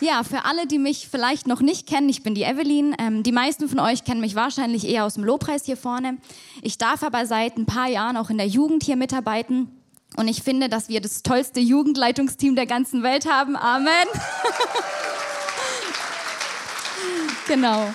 [0.00, 2.94] Ja, für alle, die mich vielleicht noch nicht kennen, ich bin die Evelyn.
[2.98, 6.18] Ähm, die meisten von euch kennen mich wahrscheinlich eher aus dem Lobpreis hier vorne.
[6.60, 9.70] Ich darf aber seit ein paar Jahren auch in der Jugend hier mitarbeiten.
[10.16, 13.56] Und ich finde, dass wir das tollste Jugendleitungsteam der ganzen Welt haben.
[13.56, 13.88] Amen.
[17.48, 17.88] genau.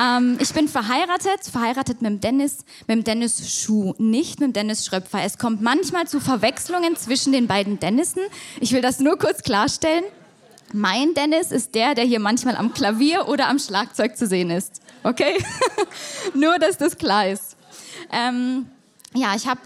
[0.00, 4.52] Ähm, ich bin verheiratet, verheiratet mit dem Dennis, mit dem Dennis Schuh, nicht mit dem
[4.54, 5.20] Dennis Schröpfer.
[5.22, 8.22] Es kommt manchmal zu Verwechslungen zwischen den beiden Dennissen.
[8.60, 10.04] Ich will das nur kurz klarstellen.
[10.72, 14.82] Mein Dennis ist der, der hier manchmal am Klavier oder am Schlagzeug zu sehen ist.
[15.02, 15.42] Okay?
[16.34, 17.56] Nur, dass das klar ist.
[18.12, 18.66] Ähm,
[19.14, 19.60] ja, ich habe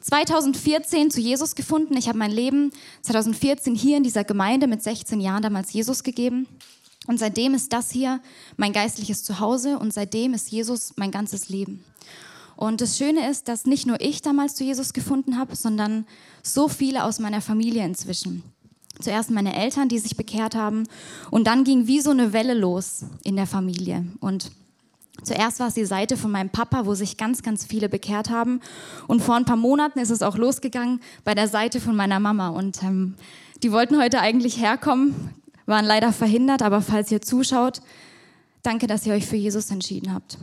[0.00, 1.96] 2014 zu Jesus gefunden.
[1.96, 2.70] Ich habe mein Leben
[3.02, 6.46] 2014 hier in dieser Gemeinde mit 16 Jahren damals Jesus gegeben.
[7.06, 8.20] Und seitdem ist das hier
[8.56, 11.84] mein geistliches Zuhause und seitdem ist Jesus mein ganzes Leben.
[12.56, 16.06] Und das Schöne ist, dass nicht nur ich damals zu Jesus gefunden habe, sondern
[16.42, 18.42] so viele aus meiner Familie inzwischen.
[19.00, 20.84] Zuerst meine Eltern, die sich bekehrt haben.
[21.30, 24.04] Und dann ging wie so eine Welle los in der Familie.
[24.20, 24.50] Und
[25.22, 28.60] zuerst war es die Seite von meinem Papa, wo sich ganz, ganz viele bekehrt haben.
[29.06, 32.48] Und vor ein paar Monaten ist es auch losgegangen bei der Seite von meiner Mama.
[32.48, 33.14] Und ähm,
[33.62, 35.14] die wollten heute eigentlich herkommen,
[35.66, 36.62] waren leider verhindert.
[36.62, 37.80] Aber falls ihr zuschaut,
[38.62, 40.38] danke, dass ihr euch für Jesus entschieden habt.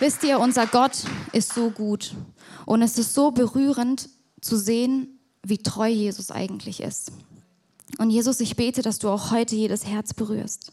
[0.00, 2.14] Wisst ihr, unser Gott ist so gut
[2.64, 4.08] und es ist so berührend
[4.40, 7.12] zu sehen, wie treu Jesus eigentlich ist.
[7.98, 10.72] Und Jesus, ich bete, dass du auch heute jedes Herz berührst.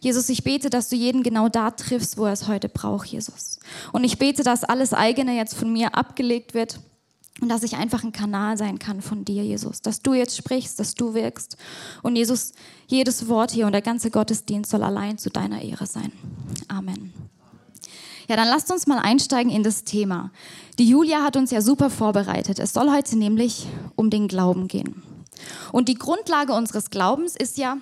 [0.00, 3.60] Jesus, ich bete, dass du jeden genau da triffst, wo er es heute braucht, Jesus.
[3.92, 6.80] Und ich bete, dass alles eigene jetzt von mir abgelegt wird
[7.40, 9.82] und dass ich einfach ein Kanal sein kann von dir, Jesus.
[9.82, 11.56] Dass du jetzt sprichst, dass du wirkst.
[12.02, 12.52] Und Jesus,
[12.88, 16.12] jedes Wort hier und der ganze Gottesdienst soll allein zu deiner Ehre sein.
[16.66, 17.12] Amen.
[18.28, 20.30] Ja, dann lasst uns mal einsteigen in das Thema.
[20.78, 22.58] Die Julia hat uns ja super vorbereitet.
[22.58, 25.02] Es soll heute nämlich um den Glauben gehen.
[25.72, 27.78] Und die Grundlage unseres Glaubens ist ja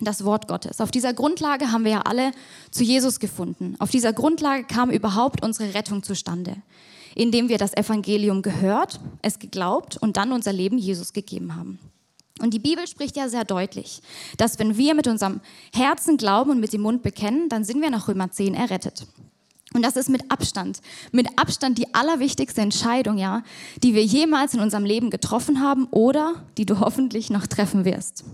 [0.00, 0.80] das Wort Gottes.
[0.80, 2.32] Auf dieser Grundlage haben wir ja alle
[2.70, 3.76] zu Jesus gefunden.
[3.78, 6.56] Auf dieser Grundlage kam überhaupt unsere Rettung zustande,
[7.14, 11.78] indem wir das Evangelium gehört, es geglaubt und dann unser Leben Jesus gegeben haben.
[12.40, 14.00] Und die Bibel spricht ja sehr deutlich,
[14.38, 15.40] dass wenn wir mit unserem
[15.74, 19.06] Herzen glauben und mit dem Mund bekennen, dann sind wir nach Römer 10 errettet.
[19.72, 20.80] Und das ist mit Abstand,
[21.12, 23.44] mit Abstand die allerwichtigste Entscheidung, ja,
[23.82, 28.24] die wir jemals in unserem Leben getroffen haben oder die du hoffentlich noch treffen wirst.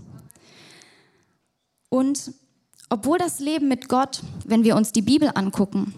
[1.89, 2.31] Und
[2.89, 5.93] obwohl das Leben mit Gott, wenn wir uns die Bibel angucken,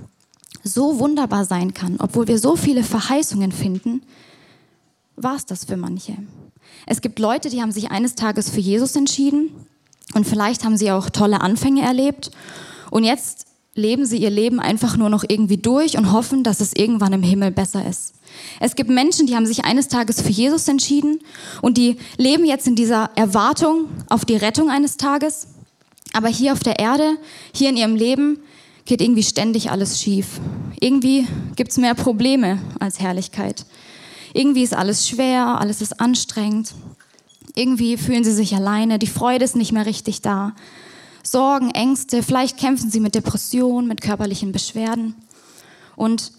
[0.63, 4.01] so wunderbar sein kann, obwohl wir so viele Verheißungen finden,
[5.15, 6.17] war es das für manche.
[6.85, 9.51] Es gibt Leute, die haben sich eines Tages für Jesus entschieden
[10.13, 12.31] und vielleicht haben sie auch tolle Anfänge erlebt
[12.91, 13.48] und jetzt
[13.79, 17.23] leben sie ihr Leben einfach nur noch irgendwie durch und hoffen, dass es irgendwann im
[17.23, 18.13] Himmel besser ist.
[18.59, 21.19] Es gibt Menschen, die haben sich eines Tages für Jesus entschieden
[21.61, 25.47] und die leben jetzt in dieser Erwartung auf die Rettung eines Tages.
[26.13, 27.17] Aber hier auf der Erde,
[27.53, 28.39] hier in ihrem Leben,
[28.85, 30.39] geht irgendwie ständig alles schief.
[30.79, 33.65] Irgendwie gibt es mehr Probleme als Herrlichkeit.
[34.33, 36.73] Irgendwie ist alles schwer, alles ist anstrengend.
[37.55, 40.53] Irgendwie fühlen sie sich alleine, die Freude ist nicht mehr richtig da.
[41.23, 45.15] Sorgen, Ängste, vielleicht kämpfen sie mit Depressionen, mit körperlichen Beschwerden.
[45.95, 46.31] Und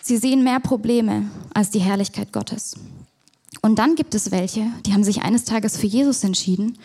[0.00, 2.76] sie sehen mehr Probleme als die Herrlichkeit Gottes.
[3.64, 6.76] Und dann gibt es welche, die haben sich eines Tages für Jesus entschieden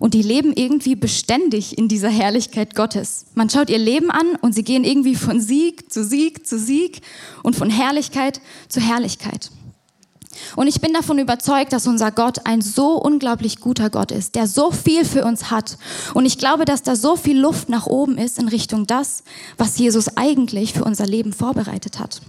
[0.00, 3.26] und die leben irgendwie beständig in dieser Herrlichkeit Gottes.
[3.34, 7.02] Man schaut ihr Leben an und sie gehen irgendwie von Sieg zu Sieg zu Sieg
[7.42, 9.50] und von Herrlichkeit zu Herrlichkeit.
[10.56, 14.46] Und ich bin davon überzeugt, dass unser Gott ein so unglaublich guter Gott ist, der
[14.46, 15.78] so viel für uns hat.
[16.14, 19.22] Und ich glaube, dass da so viel Luft nach oben ist in Richtung das,
[19.56, 22.20] was Jesus eigentlich für unser Leben vorbereitet hat.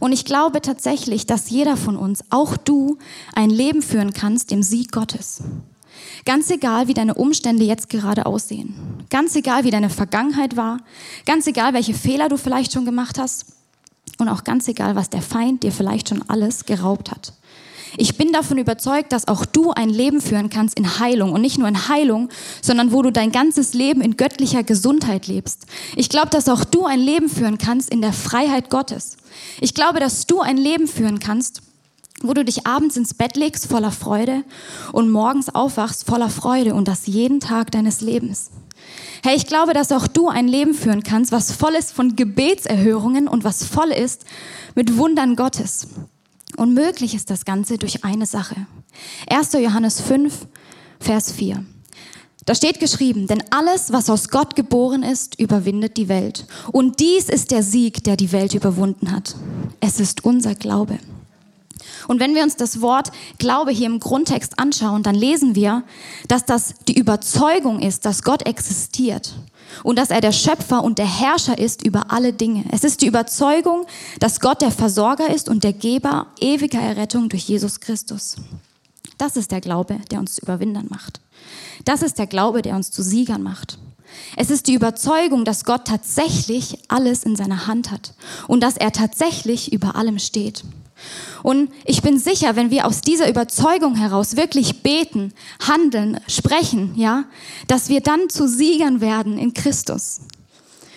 [0.00, 2.98] Und ich glaube tatsächlich, dass jeder von uns, auch du,
[3.34, 5.42] ein Leben führen kannst im Sieg Gottes.
[6.24, 8.74] Ganz egal, wie deine Umstände jetzt gerade aussehen.
[9.10, 10.78] Ganz egal, wie deine Vergangenheit war.
[11.24, 13.55] Ganz egal, welche Fehler du vielleicht schon gemacht hast.
[14.18, 17.32] Und auch ganz egal, was der Feind dir vielleicht schon alles geraubt hat.
[17.98, 21.58] Ich bin davon überzeugt, dass auch du ein Leben führen kannst in Heilung und nicht
[21.58, 22.28] nur in Heilung,
[22.60, 25.66] sondern wo du dein ganzes Leben in göttlicher Gesundheit lebst.
[25.94, 29.16] Ich glaube, dass auch du ein Leben führen kannst in der Freiheit Gottes.
[29.60, 31.62] Ich glaube, dass du ein Leben führen kannst,
[32.22, 34.44] wo du dich abends ins Bett legst voller Freude
[34.92, 38.50] und morgens aufwachst voller Freude und das jeden Tag deines Lebens.
[39.26, 43.26] Hey, ich glaube, dass auch du ein Leben führen kannst, was voll ist von Gebetserhörungen
[43.26, 44.24] und was voll ist
[44.76, 45.88] mit Wundern Gottes.
[46.56, 48.54] Und möglich ist das Ganze durch eine Sache.
[49.28, 49.54] 1.
[49.54, 50.46] Johannes 5,
[51.00, 51.64] Vers 4.
[52.44, 56.46] Da steht geschrieben, denn alles, was aus Gott geboren ist, überwindet die Welt.
[56.70, 59.34] Und dies ist der Sieg, der die Welt überwunden hat.
[59.80, 61.00] Es ist unser Glaube.
[62.08, 65.84] Und wenn wir uns das Wort Glaube hier im Grundtext anschauen, dann lesen wir,
[66.28, 69.34] dass das die Überzeugung ist, dass Gott existiert
[69.82, 72.64] und dass er der Schöpfer und der Herrscher ist über alle Dinge.
[72.70, 73.86] Es ist die Überzeugung,
[74.20, 78.36] dass Gott der Versorger ist und der Geber ewiger Errettung durch Jesus Christus.
[79.18, 81.20] Das ist der Glaube, der uns zu Überwindern macht.
[81.84, 83.78] Das ist der Glaube, der uns zu Siegern macht.
[84.36, 88.14] Es ist die Überzeugung, dass Gott tatsächlich alles in seiner Hand hat
[88.46, 90.64] und dass er tatsächlich über allem steht.
[91.42, 97.24] Und ich bin sicher, wenn wir aus dieser Überzeugung heraus wirklich beten, handeln, sprechen, ja,
[97.68, 100.20] dass wir dann zu Siegern werden in Christus.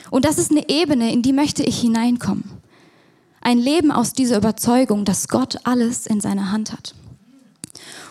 [0.10, 2.50] Und das ist eine Ebene, in die möchte ich hineinkommen.
[3.42, 6.96] Ein Leben aus dieser Überzeugung, dass Gott alles in seiner Hand hat.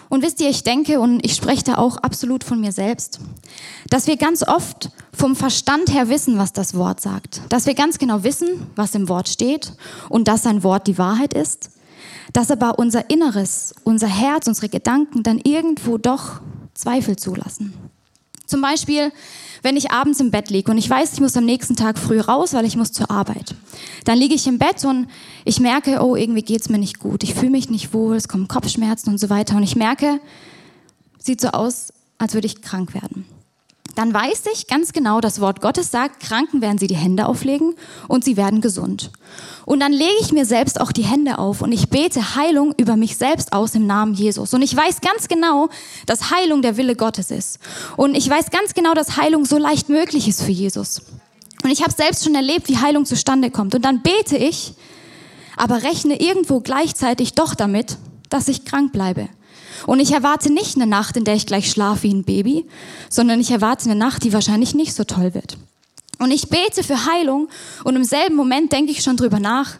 [0.08, 3.20] Und wisst ihr, ich denke, und ich spreche da auch absolut von mir selbst,
[3.90, 7.42] dass wir ganz oft vom Verstand her wissen, was das Wort sagt.
[7.50, 9.72] Dass wir ganz genau wissen, was im Wort steht
[10.08, 11.70] und dass sein Wort die Wahrheit ist
[12.32, 16.40] dass aber unser Inneres, unser Herz, unsere Gedanken dann irgendwo doch
[16.74, 17.72] Zweifel zulassen.
[18.46, 19.12] Zum Beispiel,
[19.62, 22.20] wenn ich abends im Bett liege und ich weiß, ich muss am nächsten Tag früh
[22.20, 23.54] raus, weil ich muss zur Arbeit.
[24.04, 25.08] Dann liege ich im Bett und
[25.44, 27.22] ich merke, oh, irgendwie geht's mir nicht gut.
[27.22, 29.56] Ich fühle mich nicht wohl, es kommen Kopfschmerzen und so weiter.
[29.56, 30.20] Und ich merke,
[31.18, 33.26] sieht so aus, als würde ich krank werden
[33.98, 37.74] dann weiß ich ganz genau, das Wort Gottes sagt, Kranken werden sie die Hände auflegen
[38.06, 39.10] und sie werden gesund.
[39.66, 42.94] Und dann lege ich mir selbst auch die Hände auf und ich bete Heilung über
[42.94, 44.54] mich selbst aus im Namen Jesus.
[44.54, 45.68] Und ich weiß ganz genau,
[46.06, 47.58] dass Heilung der Wille Gottes ist.
[47.96, 51.02] Und ich weiß ganz genau, dass Heilung so leicht möglich ist für Jesus.
[51.64, 53.74] Und ich habe selbst schon erlebt, wie Heilung zustande kommt.
[53.74, 54.74] Und dann bete ich,
[55.56, 57.98] aber rechne irgendwo gleichzeitig doch damit,
[58.28, 59.28] dass ich krank bleibe.
[59.86, 62.66] Und ich erwarte nicht eine Nacht, in der ich gleich schlafe wie ein Baby,
[63.08, 65.56] sondern ich erwarte eine Nacht, die wahrscheinlich nicht so toll wird.
[66.18, 67.48] Und ich bete für Heilung
[67.84, 69.78] und im selben Moment denke ich schon drüber nach,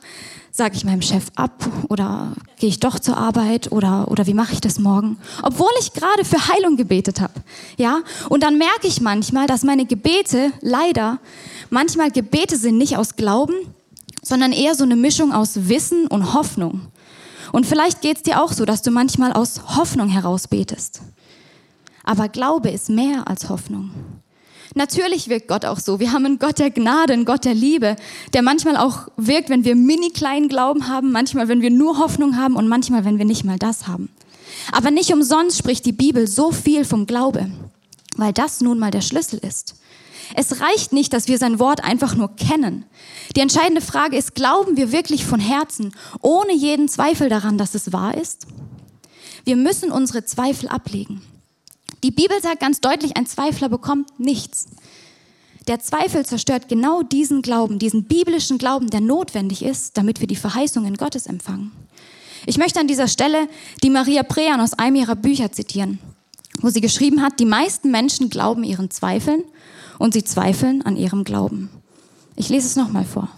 [0.53, 4.53] sage ich meinem Chef ab oder gehe ich doch zur Arbeit oder, oder wie mache
[4.53, 5.19] ich das morgen?
[5.43, 7.35] Obwohl ich gerade für Heilung gebetet habe.
[7.77, 8.01] Ja?
[8.29, 11.19] Und dann merke ich manchmal, dass meine Gebete leider
[11.71, 13.55] manchmal Gebete sind nicht aus Glauben,
[14.23, 16.89] sondern eher so eine Mischung aus Wissen und Hoffnung.
[17.53, 21.01] Und vielleicht geht es dir auch so, dass du manchmal aus Hoffnung heraus betest.
[22.05, 23.91] Aber Glaube ist mehr als Hoffnung.
[24.75, 25.99] Natürlich wirkt Gott auch so.
[25.99, 27.97] Wir haben einen Gott der Gnade, einen Gott der Liebe,
[28.33, 32.37] der manchmal auch wirkt, wenn wir mini kleinen Glauben haben, manchmal, wenn wir nur Hoffnung
[32.37, 34.11] haben und manchmal, wenn wir nicht mal das haben.
[34.73, 37.51] Aber nicht umsonst spricht die Bibel so viel vom Glaube,
[38.19, 39.77] weil das nun mal der Schlüssel ist.
[40.35, 42.85] Es reicht nicht, dass wir sein Wort einfach nur kennen.
[43.35, 47.93] Die entscheidende Frage ist, glauben wir wirklich von Herzen, ohne jeden Zweifel daran, dass es
[47.93, 48.47] wahr ist?
[49.45, 51.23] Wir müssen unsere Zweifel ablegen.
[52.05, 54.67] Die Bibel sagt ganz deutlich, ein Zweifler bekommt nichts.
[55.67, 60.37] Der Zweifel zerstört genau diesen Glauben, diesen biblischen Glauben, der notwendig ist, damit wir die
[60.37, 61.73] Verheißungen Gottes empfangen.
[62.47, 63.49] Ich möchte an dieser Stelle
[63.83, 65.99] die Maria Prean aus einem ihrer Bücher zitieren,
[66.61, 69.45] wo sie geschrieben hat, die meisten Menschen glauben ihren Zweifeln
[69.99, 71.71] und sie zweifeln an ihrem Glauben.
[72.37, 73.29] Ich lese es nochmal vor.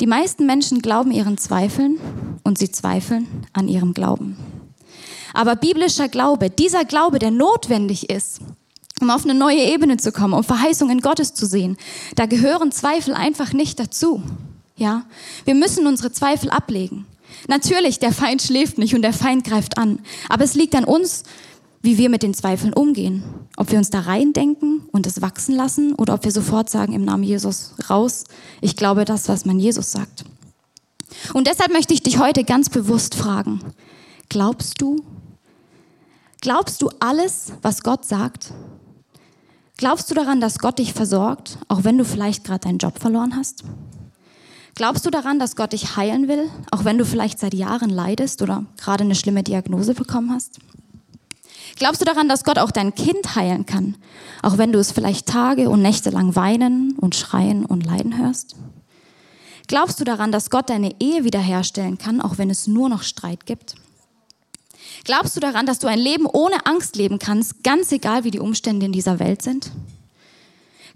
[0.00, 1.98] Die meisten Menschen glauben ihren Zweifeln
[2.44, 4.36] und sie zweifeln an ihrem Glauben.
[5.32, 8.40] Aber biblischer Glaube, dieser Glaube, der notwendig ist,
[9.00, 11.76] um auf eine neue Ebene zu kommen, um Verheißungen Gottes zu sehen,
[12.14, 14.22] da gehören Zweifel einfach nicht dazu.
[14.76, 15.04] Ja,
[15.44, 17.06] wir müssen unsere Zweifel ablegen.
[17.48, 20.00] Natürlich, der Feind schläft nicht und der Feind greift an.
[20.28, 21.24] Aber es liegt an uns,
[21.86, 23.22] wie wir mit den Zweifeln umgehen.
[23.56, 27.04] Ob wir uns da reindenken und es wachsen lassen oder ob wir sofort sagen, im
[27.04, 28.24] Namen Jesus raus,
[28.60, 30.24] ich glaube das, was man Jesus sagt.
[31.32, 33.60] Und deshalb möchte ich dich heute ganz bewusst fragen,
[34.28, 35.02] glaubst du?
[36.40, 38.52] Glaubst du alles, was Gott sagt?
[39.76, 43.36] Glaubst du daran, dass Gott dich versorgt, auch wenn du vielleicht gerade deinen Job verloren
[43.36, 43.62] hast?
[44.74, 48.42] Glaubst du daran, dass Gott dich heilen will, auch wenn du vielleicht seit Jahren leidest
[48.42, 50.58] oder gerade eine schlimme Diagnose bekommen hast?
[51.76, 53.96] Glaubst du daran, dass Gott auch dein Kind heilen kann,
[54.42, 58.56] auch wenn du es vielleicht Tage und Nächte lang weinen und schreien und leiden hörst?
[59.68, 63.44] Glaubst du daran, dass Gott deine Ehe wiederherstellen kann, auch wenn es nur noch Streit
[63.44, 63.74] gibt?
[65.04, 68.40] Glaubst du daran, dass du ein Leben ohne Angst leben kannst, ganz egal wie die
[68.40, 69.70] Umstände in dieser Welt sind?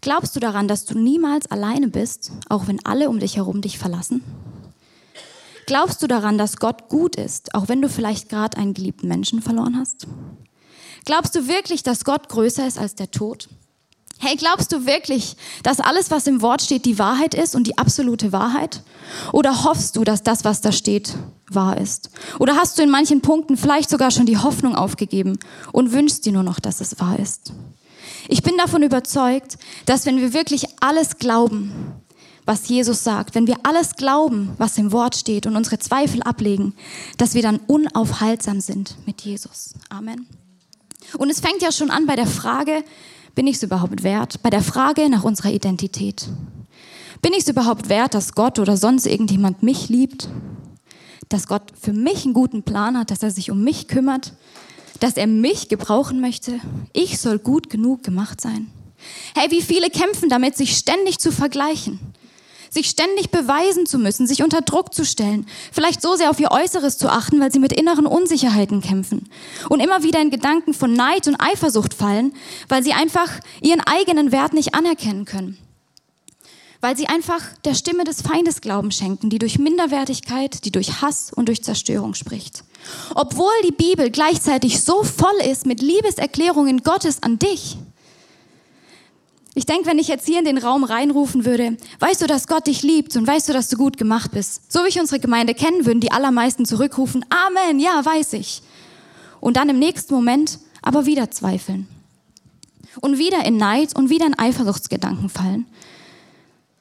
[0.01, 3.79] Glaubst du daran, dass du niemals alleine bist, auch wenn alle um dich herum dich
[3.79, 4.23] verlassen?
[5.67, 9.43] Glaubst du daran, dass Gott gut ist, auch wenn du vielleicht gerade einen geliebten Menschen
[9.43, 10.07] verloren hast?
[11.05, 13.49] Glaubst du wirklich, dass Gott größer ist als der Tod?
[14.23, 17.79] Hey, glaubst du wirklich, dass alles, was im Wort steht, die Wahrheit ist und die
[17.79, 18.83] absolute Wahrheit?
[19.33, 21.15] Oder hoffst du, dass das, was da steht,
[21.49, 22.11] wahr ist?
[22.39, 25.39] Oder hast du in manchen Punkten vielleicht sogar schon die Hoffnung aufgegeben
[25.73, 27.55] und wünschst dir nur noch, dass es wahr ist?
[28.29, 31.73] Ich bin davon überzeugt, dass wenn wir wirklich alles glauben,
[32.45, 36.75] was Jesus sagt, wenn wir alles glauben, was im Wort steht und unsere Zweifel ablegen,
[37.17, 39.73] dass wir dann unaufhaltsam sind mit Jesus.
[39.89, 40.27] Amen.
[41.19, 42.85] Und es fängt ja schon an bei der Frage,
[43.35, 44.43] bin ich es überhaupt wert?
[44.43, 46.29] Bei der Frage nach unserer Identität.
[47.23, 50.29] Bin ich es überhaupt wert, dass Gott oder sonst irgendjemand mich liebt?
[51.29, 54.33] Dass Gott für mich einen guten Plan hat, dass er sich um mich kümmert?
[55.01, 56.61] Dass er mich gebrauchen möchte?
[56.93, 58.71] Ich soll gut genug gemacht sein.
[59.35, 62.01] Hey, wie viele kämpfen damit, sich ständig zu vergleichen?
[62.71, 66.53] Sich ständig beweisen zu müssen, sich unter Druck zu stellen, vielleicht so sehr auf ihr
[66.53, 69.29] Äußeres zu achten, weil sie mit inneren Unsicherheiten kämpfen
[69.69, 72.33] und immer wieder in Gedanken von Neid und Eifersucht fallen,
[72.69, 75.59] weil sie einfach ihren eigenen Wert nicht anerkennen können.
[76.81, 81.31] Weil sie einfach der Stimme des Feindes Glauben schenken, die durch Minderwertigkeit, die durch Hass
[81.31, 82.65] und durch Zerstörung spricht.
[83.15, 87.77] Obwohl die Bibel gleichzeitig so voll ist mit Liebeserklärungen Gottes an dich,
[89.55, 92.69] ich denke, wenn ich jetzt hier in den Raum reinrufen würde, weißt du, dass Gott
[92.69, 94.73] dich liebt und weißt du, dass du gut gemacht bist.
[94.73, 98.63] So wie ich unsere Gemeinde kennen, würden die allermeisten zurückrufen, Amen, ja, weiß ich.
[99.41, 101.89] Und dann im nächsten Moment aber wieder zweifeln.
[103.01, 105.67] Und wieder in Neid und wieder in Eifersuchtsgedanken fallen.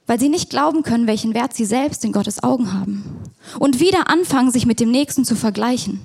[0.05, 3.03] Weil sie nicht glauben können, welchen Wert sie selbst in Gottes Augen haben.
[3.59, 6.01] Und wieder anfangen, sich mit dem Nächsten zu vergleichen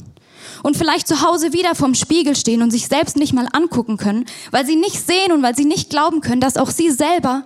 [0.62, 4.26] und vielleicht zu Hause wieder vorm Spiegel stehen und sich selbst nicht mal angucken können,
[4.50, 7.44] weil sie nicht sehen und weil sie nicht glauben können, dass auch sie selber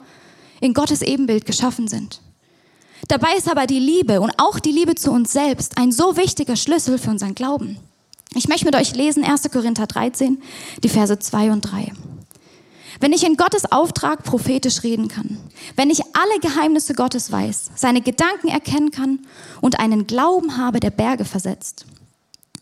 [0.60, 2.20] in Gottes Ebenbild geschaffen sind.
[3.08, 6.56] Dabei ist aber die Liebe und auch die Liebe zu uns selbst ein so wichtiger
[6.56, 7.78] Schlüssel für unseren Glauben.
[8.34, 9.50] Ich möchte mit euch lesen 1.
[9.50, 10.42] Korinther 13,
[10.82, 11.92] die Verse 2 und 3.
[13.00, 15.38] Wenn ich in Gottes Auftrag prophetisch reden kann,
[15.76, 19.20] wenn ich alle Geheimnisse Gottes weiß, seine Gedanken erkennen kann
[19.60, 21.86] und einen Glauben habe, der Berge versetzt,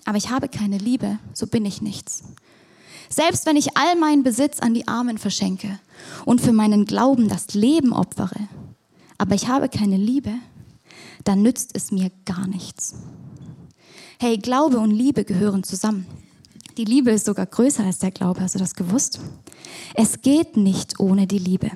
[0.06, 2.22] aber ich habe keine Liebe, so bin ich nichts.
[3.08, 5.78] Selbst wenn ich all meinen Besitz an die Armen verschenke
[6.24, 8.48] und für meinen Glauben das Leben opfere,
[9.18, 10.32] aber ich habe keine Liebe,
[11.24, 12.94] dann nützt es mir gar nichts.
[14.18, 16.06] Hey, Glaube und Liebe gehören zusammen.
[16.76, 19.20] Die Liebe ist sogar größer als der Glaube, hast du das gewusst?
[19.94, 21.70] Es geht nicht ohne die Liebe.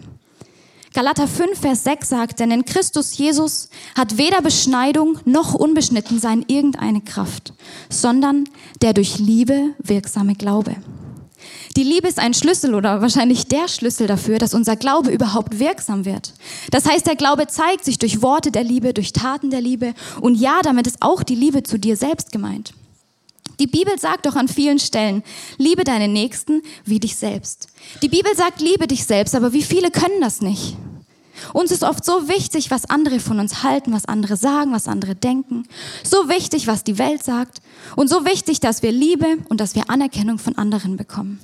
[0.93, 7.01] Galater 5, Vers 6 sagt, denn in Christus Jesus hat weder Beschneidung noch Unbeschnittensein irgendeine
[7.01, 7.55] Kraft,
[7.89, 8.49] sondern
[8.83, 10.75] der durch Liebe wirksame Glaube.
[11.77, 16.05] Die Liebe ist ein Schlüssel oder wahrscheinlich der Schlüssel dafür, dass unser Glaube überhaupt wirksam
[16.05, 16.35] wird.
[16.73, 20.35] Das heißt, der Glaube zeigt sich durch Worte der Liebe, durch Taten der Liebe und
[20.35, 22.75] ja, damit ist auch die Liebe zu dir selbst gemeint.
[23.61, 25.23] Die Bibel sagt doch an vielen Stellen,
[25.59, 27.69] liebe deine Nächsten wie dich selbst.
[28.02, 30.76] Die Bibel sagt, liebe dich selbst, aber wie viele können das nicht?
[31.52, 35.14] Uns ist oft so wichtig, was andere von uns halten, was andere sagen, was andere
[35.14, 35.64] denken.
[36.02, 37.61] So wichtig, was die Welt sagt.
[37.97, 41.38] Und so wichtig, dass wir Liebe und dass wir Anerkennung von anderen bekommen.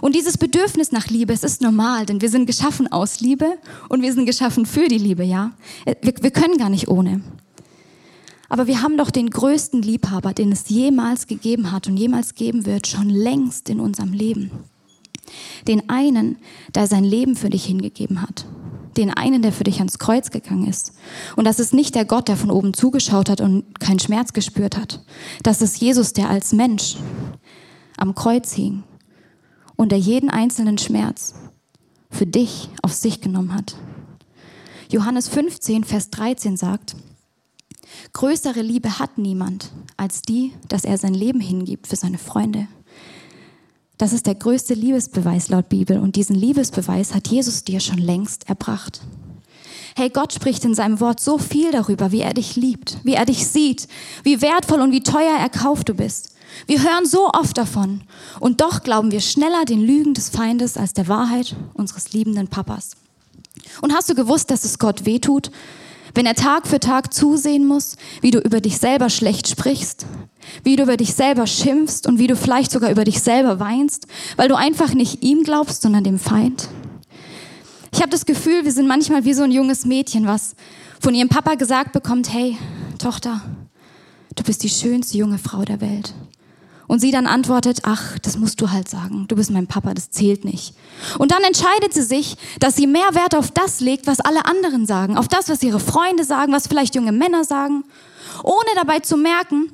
[0.00, 4.02] Und dieses Bedürfnis nach Liebe, es ist normal, denn wir sind geschaffen aus Liebe und
[4.02, 5.52] wir sind geschaffen für die Liebe, ja.
[6.00, 7.22] Wir, wir können gar nicht ohne.
[8.50, 12.66] Aber wir haben doch den größten Liebhaber, den es jemals gegeben hat und jemals geben
[12.66, 14.50] wird, schon längst in unserem Leben.
[15.68, 16.36] Den einen,
[16.74, 18.46] der sein Leben für dich hingegeben hat.
[18.96, 20.92] Den einen, der für dich ans Kreuz gegangen ist.
[21.36, 24.76] Und das ist nicht der Gott, der von oben zugeschaut hat und keinen Schmerz gespürt
[24.76, 25.00] hat.
[25.44, 26.96] Das ist Jesus, der als Mensch
[27.96, 28.82] am Kreuz hing
[29.76, 31.34] und der jeden einzelnen Schmerz
[32.10, 33.76] für dich auf sich genommen hat.
[34.90, 36.96] Johannes 15, Vers 13 sagt,
[38.12, 42.66] Größere Liebe hat niemand als die, dass er sein Leben hingibt für seine Freunde.
[43.98, 48.48] Das ist der größte Liebesbeweis laut Bibel und diesen Liebesbeweis hat Jesus dir schon längst
[48.48, 49.02] erbracht.
[49.96, 53.26] Hey, Gott spricht in seinem Wort so viel darüber, wie er dich liebt, wie er
[53.26, 53.88] dich sieht,
[54.22, 56.32] wie wertvoll und wie teuer erkauft du bist.
[56.66, 58.02] Wir hören so oft davon
[58.38, 62.92] und doch glauben wir schneller den Lügen des Feindes als der Wahrheit unseres liebenden Papas.
[63.82, 65.50] Und hast du gewusst, dass es Gott wehtut,
[66.14, 70.06] wenn er Tag für Tag zusehen muss, wie du über dich selber schlecht sprichst,
[70.64, 74.06] wie du über dich selber schimpfst und wie du vielleicht sogar über dich selber weinst,
[74.36, 76.68] weil du einfach nicht ihm glaubst, sondern dem Feind.
[77.92, 80.54] Ich habe das Gefühl, wir sind manchmal wie so ein junges Mädchen, was
[81.00, 82.56] von ihrem Papa gesagt bekommt, hey,
[82.98, 83.40] Tochter,
[84.36, 86.14] du bist die schönste junge Frau der Welt.
[86.90, 90.10] Und sie dann antwortet, ach, das musst du halt sagen, du bist mein Papa, das
[90.10, 90.74] zählt nicht.
[91.18, 94.86] Und dann entscheidet sie sich, dass sie mehr Wert auf das legt, was alle anderen
[94.86, 97.84] sagen, auf das, was ihre Freunde sagen, was vielleicht junge Männer sagen,
[98.42, 99.70] ohne dabei zu merken,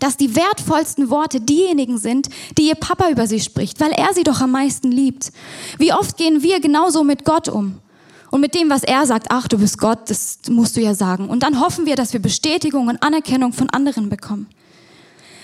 [0.00, 4.24] dass die wertvollsten Worte diejenigen sind, die ihr Papa über sie spricht, weil er sie
[4.24, 5.30] doch am meisten liebt.
[5.78, 7.78] Wie oft gehen wir genauso mit Gott um?
[8.32, 11.28] Und mit dem, was er sagt, ach, du bist Gott, das musst du ja sagen.
[11.28, 14.48] Und dann hoffen wir, dass wir Bestätigung und Anerkennung von anderen bekommen.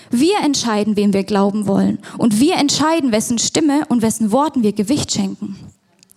[0.09, 1.99] Wir entscheiden, wem wir glauben wollen.
[2.17, 5.55] Und wir entscheiden, wessen Stimme und wessen Worten wir Gewicht schenken.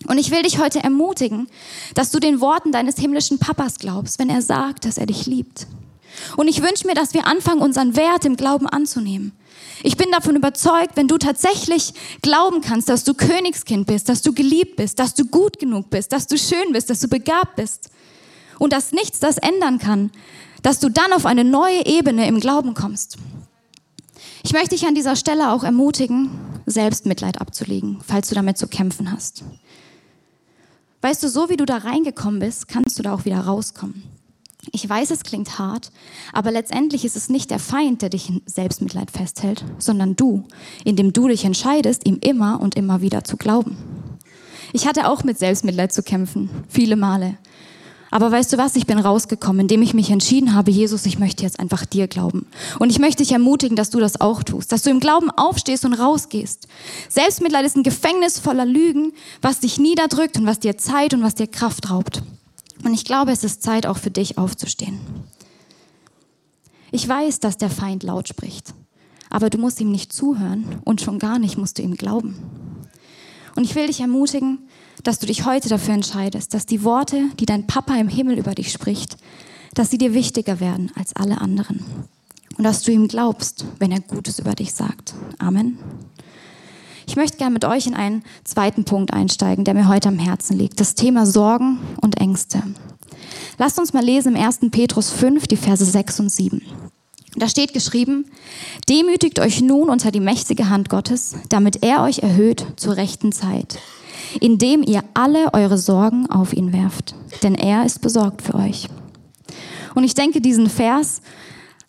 [0.07, 1.49] Und ich will dich heute ermutigen,
[1.95, 5.66] dass du den Worten deines himmlischen Papas glaubst, wenn er sagt, dass er dich liebt.
[6.37, 9.33] Und ich wünsche mir, dass wir anfangen, unseren Wert im Glauben anzunehmen.
[9.83, 14.33] Ich bin davon überzeugt, wenn du tatsächlich glauben kannst, dass du Königskind bist, dass du
[14.33, 17.90] geliebt bist, dass du gut genug bist, dass du schön bist, dass du begabt bist
[18.59, 20.11] und dass nichts das ändern kann,
[20.62, 23.19] dass du dann auf eine neue Ebene im Glauben kommst.
[24.47, 26.31] Ich möchte dich an dieser Stelle auch ermutigen,
[26.67, 29.43] Selbstmitleid abzulegen, falls du damit zu kämpfen hast.
[31.03, 34.05] Weißt du, so wie du da reingekommen bist, kannst du da auch wieder rauskommen.
[34.71, 35.91] Ich weiß, es klingt hart,
[36.33, 40.45] aber letztendlich ist es nicht der Feind, der dich in Selbstmitleid festhält, sondern du,
[40.85, 43.76] indem du dich entscheidest, ihm immer und immer wieder zu glauben.
[44.73, 47.37] Ich hatte auch mit Selbstmitleid zu kämpfen, viele Male.
[48.16, 51.42] Aber weißt du was, ich bin rausgekommen, indem ich mich entschieden habe, Jesus, ich möchte
[51.42, 52.46] jetzt einfach dir glauben.
[52.78, 55.85] Und ich möchte dich ermutigen, dass du das auch tust, dass du im Glauben aufstehst
[55.85, 56.66] und rausgehst.
[57.11, 61.35] Selbstmitleid ist ein Gefängnis voller Lügen, was dich niederdrückt und was dir Zeit und was
[61.35, 62.23] dir Kraft raubt.
[62.82, 64.99] Und ich glaube, es ist Zeit auch für dich aufzustehen.
[66.92, 68.73] Ich weiß, dass der Feind laut spricht,
[69.28, 72.38] aber du musst ihm nicht zuhören und schon gar nicht musst du ihm glauben.
[73.56, 74.65] Und ich will dich ermutigen,
[75.06, 78.54] dass du dich heute dafür entscheidest, dass die Worte, die dein Papa im Himmel über
[78.54, 79.16] dich spricht,
[79.75, 81.84] dass sie dir wichtiger werden als alle anderen.
[82.58, 85.14] Und dass du ihm glaubst, wenn er Gutes über dich sagt.
[85.38, 85.78] Amen.
[87.06, 90.58] Ich möchte gerne mit euch in einen zweiten Punkt einsteigen, der mir heute am Herzen
[90.58, 90.80] liegt.
[90.80, 92.62] Das Thema Sorgen und Ängste.
[93.58, 94.58] Lasst uns mal lesen im 1.
[94.72, 96.62] Petrus 5, die Verse 6 und 7.
[97.36, 98.25] Da steht geschrieben,
[98.88, 103.78] demütigt euch nun unter die mächtige Hand Gottes, damit er euch erhöht zur rechten Zeit
[104.40, 108.88] indem ihr alle eure Sorgen auf ihn werft, denn er ist besorgt für euch.
[109.95, 111.23] Und ich denke, diesen Vers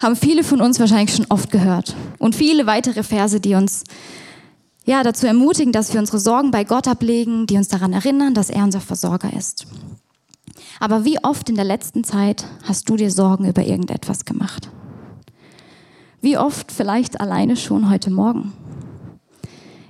[0.02, 3.84] haben viele von uns wahrscheinlich schon oft gehört und viele weitere Verse, die uns
[4.86, 8.50] ja dazu ermutigen, dass wir unsere Sorgen bei Gott ablegen, die uns daran erinnern, dass
[8.50, 9.68] er unser Versorger ist.
[10.80, 14.70] Aber wie oft in der letzten Zeit hast du dir Sorgen über irgendetwas gemacht?
[16.22, 18.54] Wie oft vielleicht alleine schon heute Morgen?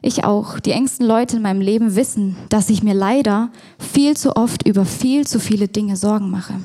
[0.02, 0.60] Ich auch.
[0.60, 4.86] Die engsten Leute in meinem Leben wissen, dass ich mir leider viel zu oft über
[4.86, 6.56] viel zu viele Dinge Sorgen mache.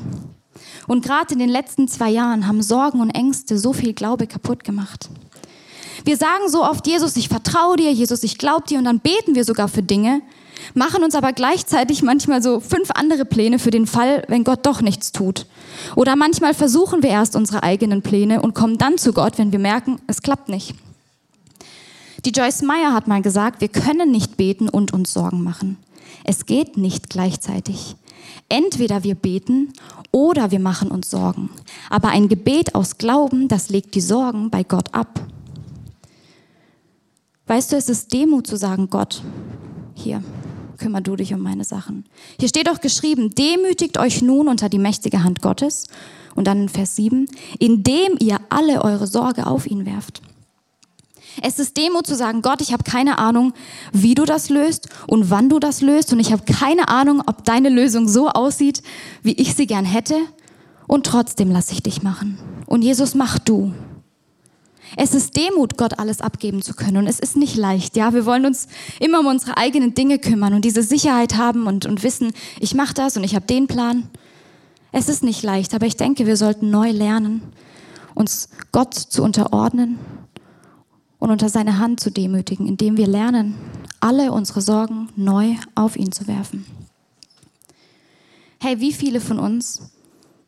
[0.86, 4.64] Und gerade in den letzten zwei Jahren haben Sorgen und Ängste so viel Glaube kaputt
[4.64, 5.08] gemacht.
[6.04, 9.34] Wir sagen so oft, Jesus, ich vertraue dir, Jesus, ich glaube dir und dann beten
[9.34, 10.20] wir sogar für Dinge,
[10.74, 14.80] machen uns aber gleichzeitig manchmal so fünf andere Pläne für den Fall, wenn Gott doch
[14.80, 15.46] nichts tut.
[15.94, 19.60] Oder manchmal versuchen wir erst unsere eigenen Pläne und kommen dann zu Gott, wenn wir
[19.60, 20.74] merken, es klappt nicht.
[22.24, 25.76] Die Joyce Meyer hat mal gesagt, wir können nicht beten und uns Sorgen machen.
[26.22, 27.96] Es geht nicht gleichzeitig.
[28.48, 29.72] Entweder wir beten
[30.12, 31.50] oder wir machen uns Sorgen.
[31.90, 35.20] Aber ein Gebet aus Glauben, das legt die Sorgen bei Gott ab.
[37.48, 39.20] Weißt du, es ist Demut zu sagen, Gott,
[39.94, 40.22] hier,
[40.78, 42.04] kümmer du dich um meine Sachen.
[42.38, 45.88] Hier steht auch geschrieben, demütigt euch nun unter die mächtige Hand Gottes.
[46.36, 47.26] Und dann in Vers 7,
[47.58, 50.22] indem ihr alle eure Sorge auf ihn werft.
[51.40, 53.54] Es ist Demo zu sagen, Gott, ich habe keine Ahnung,
[53.92, 57.44] wie du das löst und wann du das löst und ich habe keine Ahnung, ob
[57.44, 58.82] deine Lösung so aussieht,
[59.22, 60.16] wie ich sie gern hätte
[60.86, 62.38] und trotzdem lasse ich dich machen.
[62.66, 63.72] Und Jesus, mach du.
[64.96, 67.96] Es ist Demut, Gott alles abgeben zu können und es ist nicht leicht.
[67.96, 68.68] Ja, wir wollen uns
[69.00, 72.92] immer um unsere eigenen Dinge kümmern und diese Sicherheit haben und, und wissen, ich mache
[72.92, 74.10] das und ich habe den Plan.
[74.90, 77.40] Es ist nicht leicht, aber ich denke, wir sollten neu lernen,
[78.14, 79.98] uns Gott zu unterordnen
[81.22, 83.54] und unter seine Hand zu demütigen, indem wir lernen,
[84.00, 86.66] alle unsere Sorgen neu auf ihn zu werfen.
[88.58, 89.92] Hey, wie viele von uns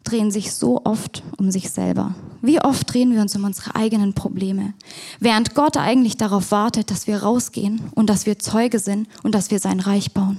[0.03, 2.17] drehen sich so oft um sich selber?
[2.43, 4.75] Wie oft drehen wir uns um unsere eigenen Probleme,
[5.21, 9.53] während Gott eigentlich darauf wartet, dass wir rausgehen und dass wir Zeuge sind und dass
[9.53, 10.39] wir sein Reich bauen?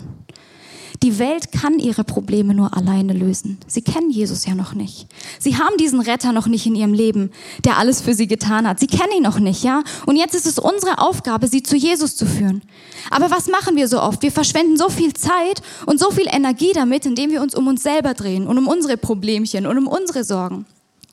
[1.03, 3.57] Die Welt kann ihre Probleme nur alleine lösen.
[3.67, 5.07] Sie kennen Jesus ja noch nicht.
[5.39, 7.31] Sie haben diesen Retter noch nicht in ihrem Leben,
[7.63, 8.79] der alles für sie getan hat.
[8.79, 9.83] Sie kennen ihn noch nicht, ja?
[10.05, 12.61] Und jetzt ist es unsere Aufgabe, sie zu Jesus zu führen.
[13.09, 14.21] Aber was machen wir so oft?
[14.21, 17.83] Wir verschwenden so viel Zeit und so viel Energie damit, indem wir uns um uns
[17.83, 20.65] selber drehen und um unsere Problemchen und um unsere Sorgen.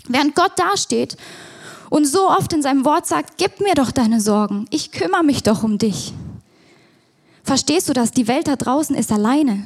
[0.09, 1.17] Während Gott dasteht
[1.91, 4.67] und so oft in seinem Wort sagt, gib mir doch deine Sorgen.
[4.71, 6.13] Ich kümmere mich doch um dich.
[7.45, 8.11] Verstehst du das?
[8.11, 9.65] Die Welt da draußen ist alleine.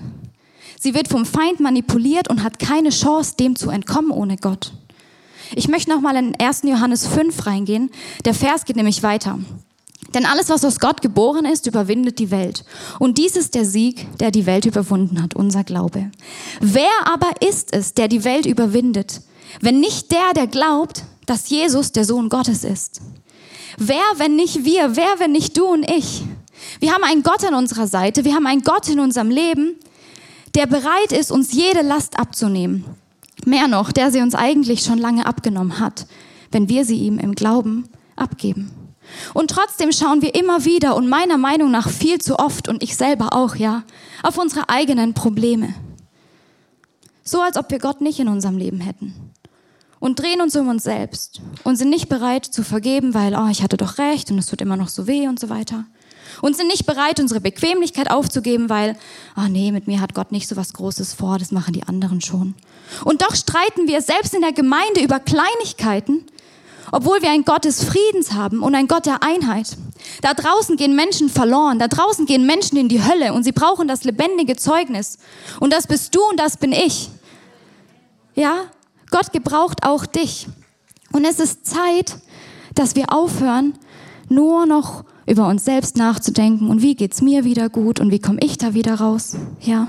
[0.79, 4.73] Sie wird vom Feind manipuliert und hat keine Chance, dem zu entkommen ohne Gott.
[5.55, 6.63] Ich möchte nochmal in 1.
[6.65, 7.91] Johannes 5 reingehen.
[8.25, 9.39] Der Vers geht nämlich weiter.
[10.15, 12.65] Denn alles, was aus Gott geboren ist, überwindet die Welt.
[12.99, 16.11] Und dies ist der Sieg, der die Welt überwunden hat, unser Glaube.
[16.61, 19.21] Wer aber ist es, der die Welt überwindet,
[19.61, 23.01] wenn nicht der, der glaubt, dass Jesus der Sohn Gottes ist?
[23.79, 24.97] Wer, wenn nicht wir?
[24.97, 26.23] Wer, wenn nicht du und ich?
[26.81, 29.77] Wir haben einen Gott an unserer Seite, wir haben einen Gott in unserem Leben,
[30.55, 32.85] der bereit ist, uns jede Last abzunehmen.
[33.45, 36.07] Mehr noch, der sie uns eigentlich schon lange abgenommen hat,
[36.51, 38.71] wenn wir sie ihm im Glauben abgeben.
[39.35, 42.97] Und trotzdem schauen wir immer wieder und meiner Meinung nach viel zu oft und ich
[42.97, 43.85] selber auch, ja,
[44.23, 45.75] auf unsere eigenen Probleme.
[47.23, 49.15] So als ob wir Gott nicht in unserem Leben hätten.
[49.99, 53.63] Und drehen uns um uns selbst und sind nicht bereit zu vergeben, weil, oh, ich
[53.63, 55.85] hatte doch recht und es tut immer noch so weh und so weiter.
[56.43, 58.97] Und sind nicht bereit, unsere Bequemlichkeit aufzugeben, weil,
[59.37, 62.21] oh nee, mit mir hat Gott nicht so was Großes vor, das machen die anderen
[62.21, 62.55] schon.
[63.05, 66.25] Und doch streiten wir selbst in der Gemeinde über Kleinigkeiten,
[66.93, 69.77] obwohl wir ein Gott des Friedens haben und ein Gott der Einheit.
[70.23, 73.89] Da draußen gehen Menschen verloren, da draußen gehen Menschen in die Hölle und sie brauchen
[73.89, 75.19] das lebendige Zeugnis.
[75.59, 77.11] Und das bist du und das bin ich.
[78.35, 78.67] Ja,
[79.11, 80.47] Gott gebraucht auch dich.
[81.13, 82.19] Und es ist Zeit,
[82.75, 83.79] dass wir aufhören,
[84.29, 88.39] nur noch über uns selbst nachzudenken und wie geht's mir wieder gut und wie komme
[88.41, 89.37] ich da wieder raus.
[89.61, 89.89] Ja.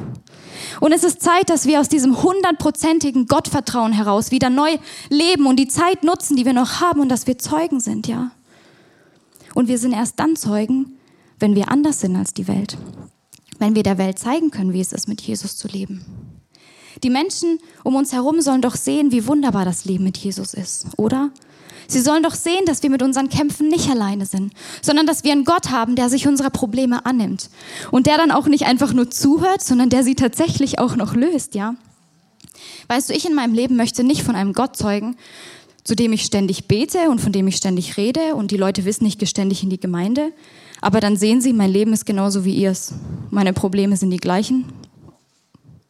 [0.80, 4.78] Und es ist Zeit, dass wir aus diesem hundertprozentigen Gottvertrauen heraus wieder neu
[5.10, 8.32] leben und die Zeit nutzen, die wir noch haben und dass wir Zeugen sind, ja.
[9.54, 10.98] Und wir sind erst dann Zeugen,
[11.40, 12.78] wenn wir anders sind als die Welt.
[13.60, 16.06] Wenn wir der Welt zeigen können, wie es ist, mit Jesus zu leben.
[17.04, 20.88] Die Menschen um uns herum sollen doch sehen, wie wunderbar das Leben mit Jesus ist,
[20.98, 21.32] oder?
[21.88, 25.32] Sie sollen doch sehen, dass wir mit unseren Kämpfen nicht alleine sind, sondern dass wir
[25.32, 27.50] einen Gott haben, der sich unserer Probleme annimmt
[27.92, 31.56] und der dann auch nicht einfach nur zuhört, sondern der sie tatsächlich auch noch löst,
[31.56, 31.76] ja?
[32.88, 35.16] Weißt du, ich in meinem Leben möchte nicht von einem Gott zeugen,
[35.84, 39.06] zu dem ich ständig bete und von dem ich ständig rede und die Leute wissen,
[39.06, 40.34] ich gehe ständig in die Gemeinde,
[40.82, 42.94] aber dann sehen sie, mein Leben ist genauso wie ihrs.
[43.32, 44.66] Meine Probleme sind die gleichen.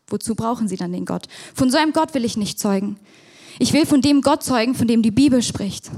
[0.08, 1.28] Wozu brauchen sie dann den Gott?
[1.54, 2.98] Von so einem Gott will ich nicht zeugen.
[3.60, 5.90] Ich will von dem Gott zeugen, von dem die Bibel spricht.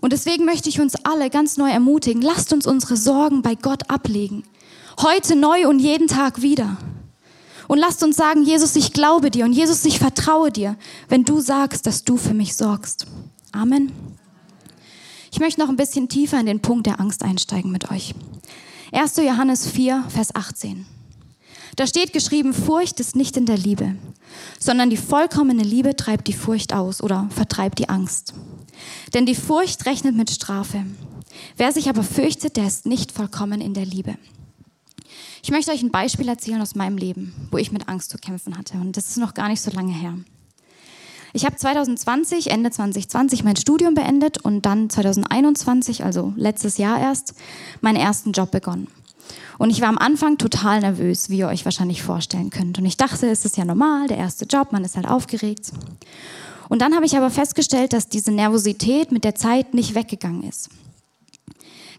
[0.00, 3.88] Und deswegen möchte ich uns alle ganz neu ermutigen, lasst uns unsere Sorgen bei Gott
[3.88, 4.44] ablegen.
[5.00, 6.76] Heute neu und jeden Tag wieder.
[7.68, 10.76] Und lasst uns sagen, Jesus, ich glaube dir und Jesus, ich vertraue dir,
[11.08, 13.06] wenn du sagst, dass du für mich sorgst.
[13.52, 13.92] Amen.
[15.30, 18.14] Ich möchte noch ein bisschen tiefer in den Punkt der Angst einsteigen mit euch.
[18.92, 19.16] 1.
[19.18, 20.84] Johannes 4, Vers 18.
[21.76, 23.96] Da steht geschrieben, Furcht ist nicht in der Liebe,
[24.58, 28.34] sondern die vollkommene Liebe treibt die Furcht aus oder vertreibt die Angst.
[29.14, 30.84] Denn die Furcht rechnet mit Strafe.
[31.56, 34.16] Wer sich aber fürchtet, der ist nicht vollkommen in der Liebe.
[35.42, 38.56] Ich möchte euch ein Beispiel erzählen aus meinem Leben, wo ich mit Angst zu kämpfen
[38.56, 38.74] hatte.
[38.78, 40.16] Und das ist noch gar nicht so lange her.
[41.32, 47.34] Ich habe 2020, Ende 2020 mein Studium beendet und dann 2021, also letztes Jahr erst,
[47.80, 48.86] meinen ersten Job begonnen.
[49.58, 52.78] Und ich war am Anfang total nervös, wie ihr euch wahrscheinlich vorstellen könnt.
[52.78, 55.72] Und ich dachte, es ist ja normal, der erste Job, man ist halt aufgeregt.
[56.68, 60.70] Und dann habe ich aber festgestellt, dass diese Nervosität mit der Zeit nicht weggegangen ist.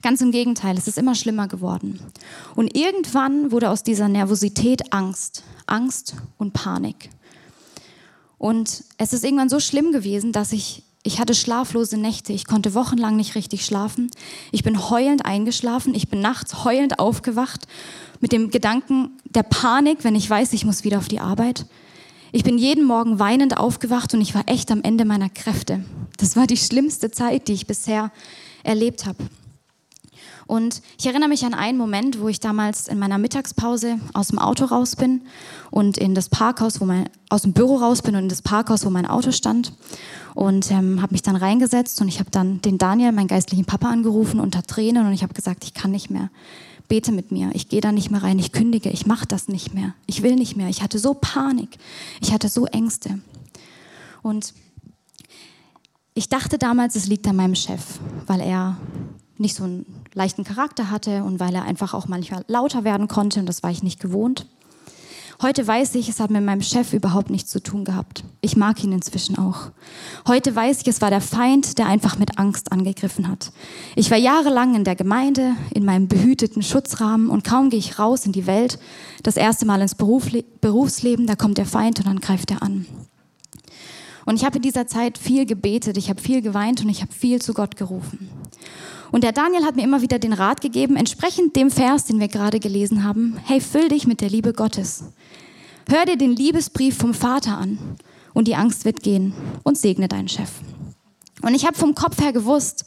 [0.01, 1.99] Ganz im Gegenteil, es ist immer schlimmer geworden.
[2.55, 7.09] Und irgendwann wurde aus dieser Nervosität Angst, Angst und Panik.
[8.37, 12.31] Und es ist irgendwann so schlimm gewesen, dass ich ich hatte schlaflose Nächte.
[12.31, 14.09] Ich konnte wochenlang nicht richtig schlafen.
[14.51, 15.93] Ich bin heulend eingeschlafen.
[15.93, 17.67] Ich bin nachts heulend aufgewacht
[18.21, 21.65] mit dem Gedanken der Panik, wenn ich weiß, ich muss wieder auf die Arbeit.
[22.31, 25.83] Ich bin jeden Morgen weinend aufgewacht und ich war echt am Ende meiner Kräfte.
[26.17, 28.11] Das war die schlimmste Zeit, die ich bisher
[28.63, 29.17] erlebt habe.
[30.45, 34.39] Und ich erinnere mich an einen Moment, wo ich damals in meiner Mittagspause aus dem
[34.39, 35.21] Auto raus bin
[35.71, 38.85] und in das Parkhaus, wo mein, aus dem Büro raus bin und in das Parkhaus,
[38.85, 39.73] wo mein Auto stand.
[40.35, 43.89] Und ähm, habe mich dann reingesetzt und ich habe dann den Daniel, meinen geistlichen Papa,
[43.89, 46.29] angerufen unter Tränen und ich habe gesagt, ich kann nicht mehr.
[46.87, 47.49] Bete mit mir.
[47.53, 48.39] Ich gehe da nicht mehr rein.
[48.39, 48.89] Ich kündige.
[48.89, 49.93] Ich mache das nicht mehr.
[50.05, 50.67] Ich will nicht mehr.
[50.67, 51.77] Ich hatte so Panik.
[52.21, 53.19] Ich hatte so Ängste.
[54.21, 54.53] Und
[56.13, 58.77] ich dachte damals, es liegt an meinem Chef, weil er
[59.37, 63.39] nicht so einen leichten Charakter hatte und weil er einfach auch manchmal lauter werden konnte
[63.39, 64.45] und das war ich nicht gewohnt.
[65.41, 68.23] Heute weiß ich, es hat mit meinem Chef überhaupt nichts zu tun gehabt.
[68.39, 69.71] Ich mag ihn inzwischen auch.
[70.27, 73.51] Heute weiß ich, es war der Feind, der einfach mit Angst angegriffen hat.
[73.95, 78.25] Ich war jahrelang in der Gemeinde, in meinem behüteten Schutzrahmen und kaum gehe ich raus
[78.25, 78.79] in die Welt,
[79.23, 82.85] das erste Mal ins Berufsleben, da kommt der Feind und dann greift er an.
[84.25, 87.11] Und ich habe in dieser Zeit viel gebetet, ich habe viel geweint und ich habe
[87.11, 88.29] viel zu Gott gerufen.
[89.13, 92.29] Und der Daniel hat mir immer wieder den Rat gegeben, entsprechend dem Vers, den wir
[92.29, 95.03] gerade gelesen haben, hey, füll dich mit der Liebe Gottes.
[95.87, 97.77] Hör dir den Liebesbrief vom Vater an
[98.33, 100.49] und die Angst wird gehen und segne deinen Chef.
[101.43, 102.85] Und ich habe vom Kopf her gewusst,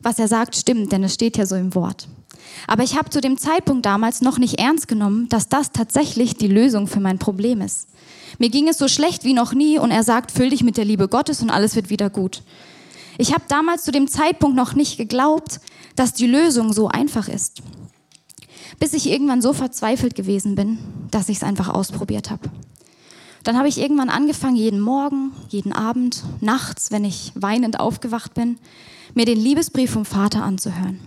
[0.00, 2.06] was er sagt, stimmt, denn es steht ja so im Wort.
[2.68, 6.46] Aber ich habe zu dem Zeitpunkt damals noch nicht ernst genommen, dass das tatsächlich die
[6.46, 7.88] Lösung für mein Problem ist.
[8.38, 10.84] Mir ging es so schlecht wie noch nie und er sagt, füll dich mit der
[10.84, 12.44] Liebe Gottes und alles wird wieder gut.
[13.18, 15.60] Ich habe damals zu dem Zeitpunkt noch nicht geglaubt,
[15.96, 17.62] dass die Lösung so einfach ist.
[18.78, 20.78] bis ich irgendwann so verzweifelt gewesen bin,
[21.10, 22.48] dass ich es einfach ausprobiert habe.
[23.44, 28.58] Dann habe ich irgendwann angefangen, jeden Morgen, jeden Abend, nachts, wenn ich weinend aufgewacht bin,
[29.14, 31.00] mir den Liebesbrief vom Vater anzuhören.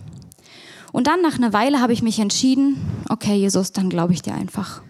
[0.92, 2.76] Und dann nach einer Weile habe ich mich entschieden,
[3.08, 4.82] okay Jesus, dann glaube ich dir einfach.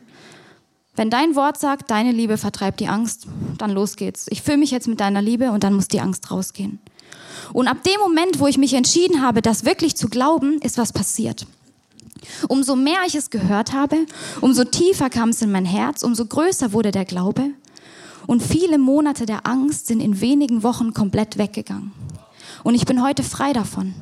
[0.97, 3.27] Wenn dein Wort sagt, deine Liebe vertreibt die Angst,
[3.59, 4.27] dann los geht's.
[4.31, 6.81] Ich fülle mich jetzt mit deiner Liebe und dann muss die Angst rausgehen.
[7.53, 10.93] Und ab dem Moment, wo ich mich entschieden habe, das wirklich zu glauben, ist was
[10.93, 11.47] passiert.
[12.49, 14.07] Umso mehr ich es gehört habe,
[14.41, 17.51] umso tiefer kam es in mein Herz, umso größer wurde der Glaube.
[18.27, 21.93] Und viele Monate der Angst sind in wenigen Wochen komplett weggegangen.
[22.63, 23.95] Und ich bin heute frei davon.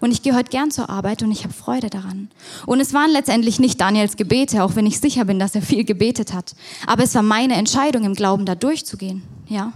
[0.00, 2.30] Und ich gehe heute gern zur Arbeit und ich habe Freude daran.
[2.66, 5.84] Und es waren letztendlich nicht Daniels Gebete, auch wenn ich sicher bin, dass er viel
[5.84, 6.54] gebetet hat.
[6.86, 9.22] Aber es war meine Entscheidung, im Glauben da durchzugehen.
[9.48, 9.72] Ja.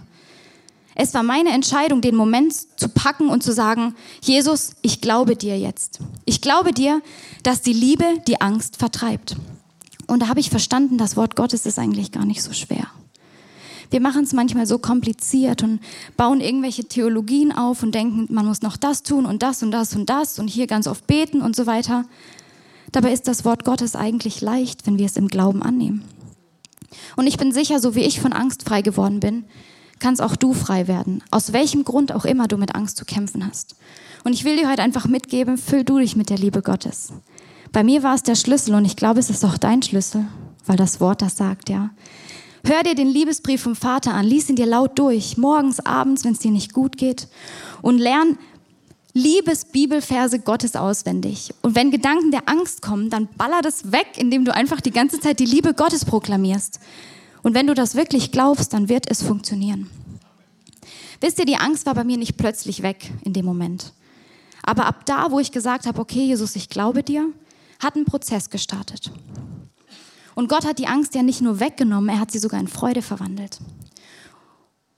[0.94, 5.59] Es war meine Entscheidung, den Moment zu packen und zu sagen, Jesus, ich glaube dir
[5.59, 6.00] jetzt.
[6.24, 7.00] Ich glaube dir,
[7.42, 9.37] dass die Liebe die Angst vertreibt.
[10.07, 12.88] Und da habe ich verstanden, das Wort Gottes ist eigentlich gar nicht so schwer.
[13.90, 15.81] Wir machen es manchmal so kompliziert und
[16.16, 19.94] bauen irgendwelche Theologien auf und denken, man muss noch das tun und das und das
[19.94, 22.07] und das und hier ganz oft beten und so weiter.
[22.90, 26.05] Dabei ist das Wort Gottes eigentlich leicht, wenn wir es im Glauben annehmen.
[27.16, 29.44] Und ich bin sicher, so wie ich von Angst frei geworden bin,
[30.02, 33.46] kannst auch du frei werden, aus welchem Grund auch immer du mit Angst zu kämpfen
[33.48, 33.76] hast.
[34.24, 37.12] Und ich will dir heute einfach mitgeben, füll du dich mit der Liebe Gottes.
[37.70, 40.26] Bei mir war es der Schlüssel und ich glaube, es ist auch dein Schlüssel,
[40.66, 41.90] weil das Wort das sagt, ja.
[42.64, 46.32] Hör dir den Liebesbrief vom Vater an, lies ihn dir laut durch, morgens, abends, wenn
[46.32, 47.28] es dir nicht gut geht
[47.80, 48.38] und lern
[49.14, 51.54] Liebesbibelverse Gottes auswendig.
[51.62, 55.20] Und wenn Gedanken der Angst kommen, dann baller das weg, indem du einfach die ganze
[55.20, 56.80] Zeit die Liebe Gottes proklamierst.
[57.42, 59.90] Und wenn du das wirklich glaubst, dann wird es funktionieren.
[61.20, 63.92] Wisst ihr, die Angst war bei mir nicht plötzlich weg in dem Moment.
[64.62, 67.28] Aber ab da, wo ich gesagt habe, okay, Jesus, ich glaube dir,
[67.81, 69.11] hat ein Prozess gestartet.
[70.35, 73.02] Und Gott hat die Angst ja nicht nur weggenommen, er hat sie sogar in Freude
[73.02, 73.59] verwandelt.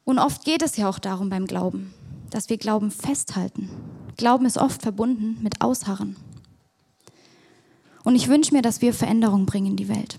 [0.04, 1.92] Und oft geht es ja auch darum beim Glauben,
[2.30, 3.70] dass wir Glauben festhalten.
[4.16, 6.16] Glauben ist oft verbunden mit Ausharren.
[8.04, 10.18] Und ich wünsche mir, dass wir Veränderung bringen in die Welt.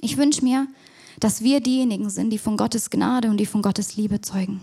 [0.00, 0.68] Ich wünsche mir,
[1.20, 4.60] dass wir diejenigen sind, die von Gottes Gnade und die von Gottes Liebe zeugen.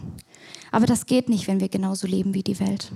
[0.72, 2.92] Aber das geht nicht, wenn wir genauso leben wie die Welt.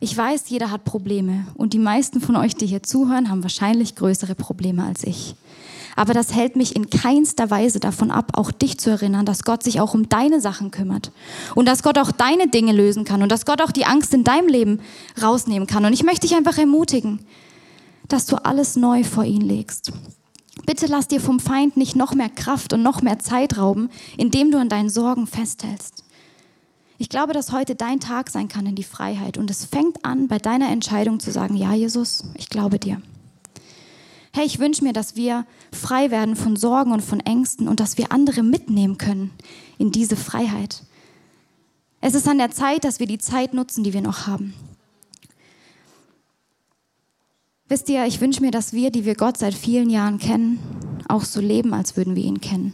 [0.00, 3.94] Ich weiß, jeder hat Probleme und die meisten von euch, die hier zuhören, haben wahrscheinlich
[3.94, 5.34] größere Probleme als ich.
[5.96, 9.62] Aber das hält mich in keinster Weise davon ab, auch dich zu erinnern, dass Gott
[9.62, 11.12] sich auch um deine Sachen kümmert
[11.54, 14.24] und dass Gott auch deine Dinge lösen kann und dass Gott auch die Angst in
[14.24, 14.80] deinem Leben
[15.22, 15.84] rausnehmen kann.
[15.84, 17.20] Und ich möchte dich einfach ermutigen,
[18.08, 19.92] dass du alles neu vor ihn legst.
[20.66, 24.50] Bitte lass dir vom Feind nicht noch mehr Kraft und noch mehr Zeit rauben, indem
[24.50, 26.04] du an deinen Sorgen festhältst.
[26.96, 30.28] Ich glaube, dass heute dein Tag sein kann in die Freiheit und es fängt an
[30.28, 33.02] bei deiner Entscheidung zu sagen, ja Jesus, ich glaube dir.
[34.32, 37.98] Hey, ich wünsche mir, dass wir frei werden von Sorgen und von Ängsten und dass
[37.98, 39.30] wir andere mitnehmen können
[39.78, 40.82] in diese Freiheit.
[42.00, 44.54] Es ist an der Zeit, dass wir die Zeit nutzen, die wir noch haben.
[47.68, 50.58] Wisst ihr, ich wünsche mir, dass wir, die wir Gott seit vielen Jahren kennen,
[51.08, 52.72] auch so leben, als würden wir ihn kennen.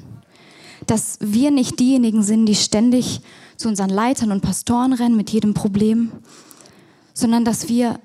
[0.87, 3.21] Dass wir nicht diejenigen sind, die ständig
[3.57, 6.11] zu unseren Leitern und Pastoren rennen mit jedem Problem,
[7.15, 8.01] sondern dass wir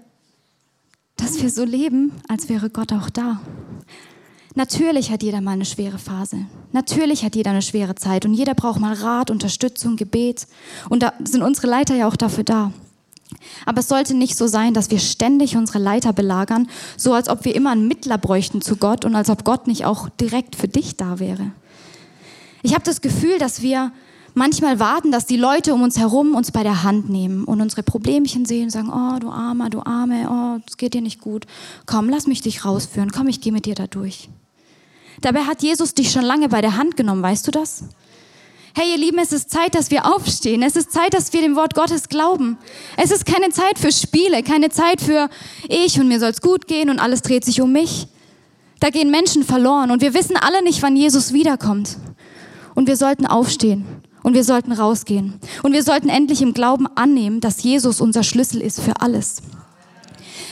[1.17, 3.39] dass wir so leben, als wäre Gott auch da.
[4.53, 6.45] Natürlich hat jeder mal eine schwere Phase.
[6.71, 10.47] Natürlich hat jeder eine schwere Zeit und jeder braucht mal Rat, Unterstützung, Gebet.
[10.89, 12.71] Und da sind unsere Leiter ja auch dafür da.
[13.65, 16.67] Aber es sollte nicht so sein, dass wir ständig unsere Leiter belagern,
[16.97, 19.85] so als ob wir immer einen Mittler bräuchten zu Gott und als ob Gott nicht
[19.85, 21.51] auch direkt für dich da wäre.
[22.63, 23.91] Ich habe das Gefühl, dass wir
[24.33, 27.83] manchmal warten, dass die Leute um uns herum uns bei der Hand nehmen und unsere
[27.83, 31.45] Problemchen sehen und sagen, oh, du Armer, du Arme, oh, es geht dir nicht gut.
[31.85, 33.11] Komm, lass mich dich rausführen.
[33.11, 34.29] Komm, ich gehe mit dir da durch.
[35.21, 37.85] Dabei hat Jesus dich schon lange bei der Hand genommen, weißt du das?
[38.77, 40.61] Hey, ihr Lieben, es ist Zeit, dass wir aufstehen.
[40.61, 42.57] Es ist Zeit, dass wir dem Wort Gottes glauben.
[42.97, 45.29] Es ist keine Zeit für Spiele, keine Zeit für
[45.69, 48.07] ich und mir soll es gut gehen und alles dreht sich um mich.
[48.81, 51.95] Da gehen Menschen verloren und wir wissen alle nicht, wann Jesus wiederkommt.
[52.73, 53.85] Und wir sollten aufstehen
[54.23, 55.39] und wir sollten rausgehen.
[55.63, 59.37] Und wir sollten endlich im Glauben annehmen, dass Jesus unser Schlüssel ist für alles.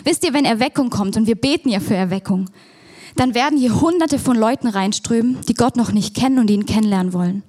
[0.05, 2.49] Wisst ihr, wenn Erweckung kommt, und wir beten ja für Erweckung,
[3.17, 7.11] dann werden hier hunderte von Leuten reinströmen, die Gott noch nicht kennen und ihn kennenlernen
[7.11, 7.43] wollen.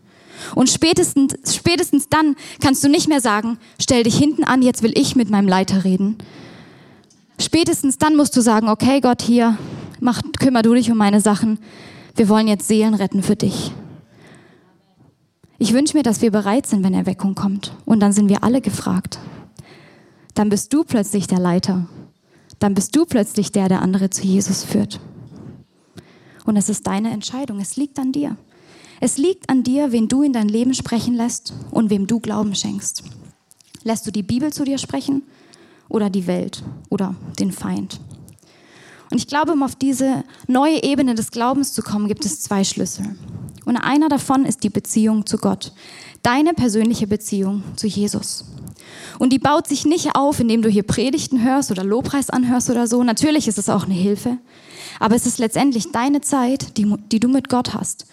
[0.54, 4.92] Und spätestens, spätestens dann kannst du nicht mehr sagen, stell dich hinten an, jetzt will
[4.94, 6.18] ich mit meinem Leiter reden.
[7.38, 9.58] Spätestens dann musst du sagen, okay Gott, hier,
[10.00, 11.58] mach, kümmer du dich um meine Sachen.
[12.16, 13.72] Wir wollen jetzt Seelen retten für dich.
[15.58, 17.72] Ich wünsche mir, dass wir bereit sind, wenn Erweckung kommt.
[17.84, 19.18] Und dann sind wir alle gefragt.
[20.34, 21.86] Dann bist du plötzlich der Leiter.
[22.58, 25.00] Dann bist du plötzlich der, der andere zu Jesus führt.
[26.44, 27.60] Und es ist deine Entscheidung.
[27.60, 28.36] Es liegt an dir.
[29.00, 32.54] Es liegt an dir, wen du in dein Leben sprechen lässt und wem du Glauben
[32.54, 33.02] schenkst.
[33.82, 35.22] Lässt du die Bibel zu dir sprechen
[35.88, 38.00] oder die Welt oder den Feind?
[39.10, 42.64] Und ich glaube, um auf diese neue Ebene des Glaubens zu kommen, gibt es zwei
[42.64, 43.16] Schlüssel.
[43.64, 45.72] Und einer davon ist die Beziehung zu Gott.
[46.22, 48.44] Deine persönliche Beziehung zu Jesus.
[49.18, 52.86] Und die baut sich nicht auf, indem du hier Predigten hörst oder Lobpreis anhörst oder
[52.86, 53.02] so.
[53.02, 54.38] Natürlich ist es auch eine Hilfe.
[55.00, 58.06] Aber es ist letztendlich deine Zeit, die, die du mit Gott hast.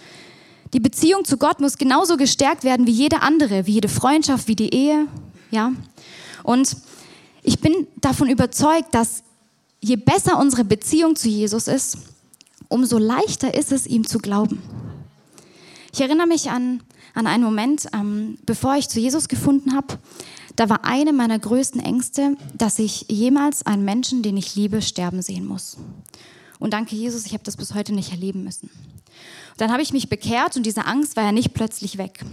[0.74, 4.56] Die Beziehung zu Gott muss genauso gestärkt werden wie jede andere, wie jede Freundschaft, wie
[4.56, 5.08] die Ehe.
[5.52, 5.74] Ja?
[6.44, 6.78] Und
[7.44, 9.24] ich bin davon überzeugt, dass
[9.82, 11.98] je besser unsere Beziehung zu Jesus ist,
[12.70, 14.62] umso leichter ist es, ihm zu glauben.
[15.92, 16.82] Ich erinnere mich an,
[17.14, 20.00] an einen Moment, ähm, bevor ich zu Jesus gefunden habe.
[20.56, 25.22] Da war eine meiner größten Ängste, dass ich jemals einen Menschen, den ich liebe, sterben
[25.22, 25.78] sehen muss.
[26.60, 28.70] Und danke Jesus, ich habe das bis heute nicht erleben müssen.
[29.58, 32.24] Dann habe ich mich bekehrt und diese Angst war ja nicht plötzlich weg.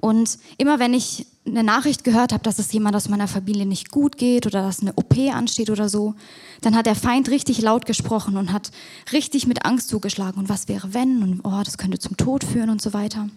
[0.00, 3.90] Und immer wenn ich eine Nachricht gehört habe, dass es jemand aus meiner Familie nicht
[3.90, 6.14] gut geht oder dass eine OP ansteht oder so,
[6.60, 8.70] dann hat der Feind richtig laut gesprochen und hat
[9.12, 10.38] richtig mit Angst zugeschlagen.
[10.38, 11.22] Und was wäre wenn?
[11.22, 13.28] Und oh, das könnte zum Tod führen und so weiter.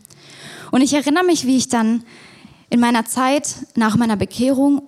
[0.71, 2.03] Und ich erinnere mich, wie ich dann
[2.69, 4.81] in meiner Zeit nach meiner Bekehrung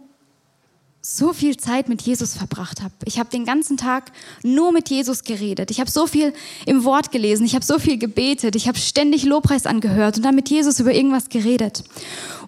[1.01, 2.93] so viel Zeit mit Jesus verbracht habe.
[3.05, 4.11] Ich habe den ganzen Tag
[4.43, 5.71] nur mit Jesus geredet.
[5.71, 6.33] Ich habe so viel
[6.65, 7.45] im Wort gelesen.
[7.45, 8.55] Ich habe so viel gebetet.
[8.55, 11.83] Ich habe ständig Lobpreis angehört und dann mit Jesus über irgendwas geredet.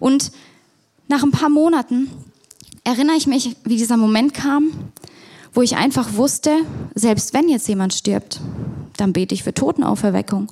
[0.00, 0.32] Und
[1.08, 2.10] nach ein paar Monaten
[2.84, 4.70] erinnere ich mich, wie dieser Moment kam,
[5.54, 6.50] wo ich einfach wusste,
[6.94, 8.40] selbst wenn jetzt jemand stirbt,
[8.96, 10.48] dann bete ich für Totenauferweckung.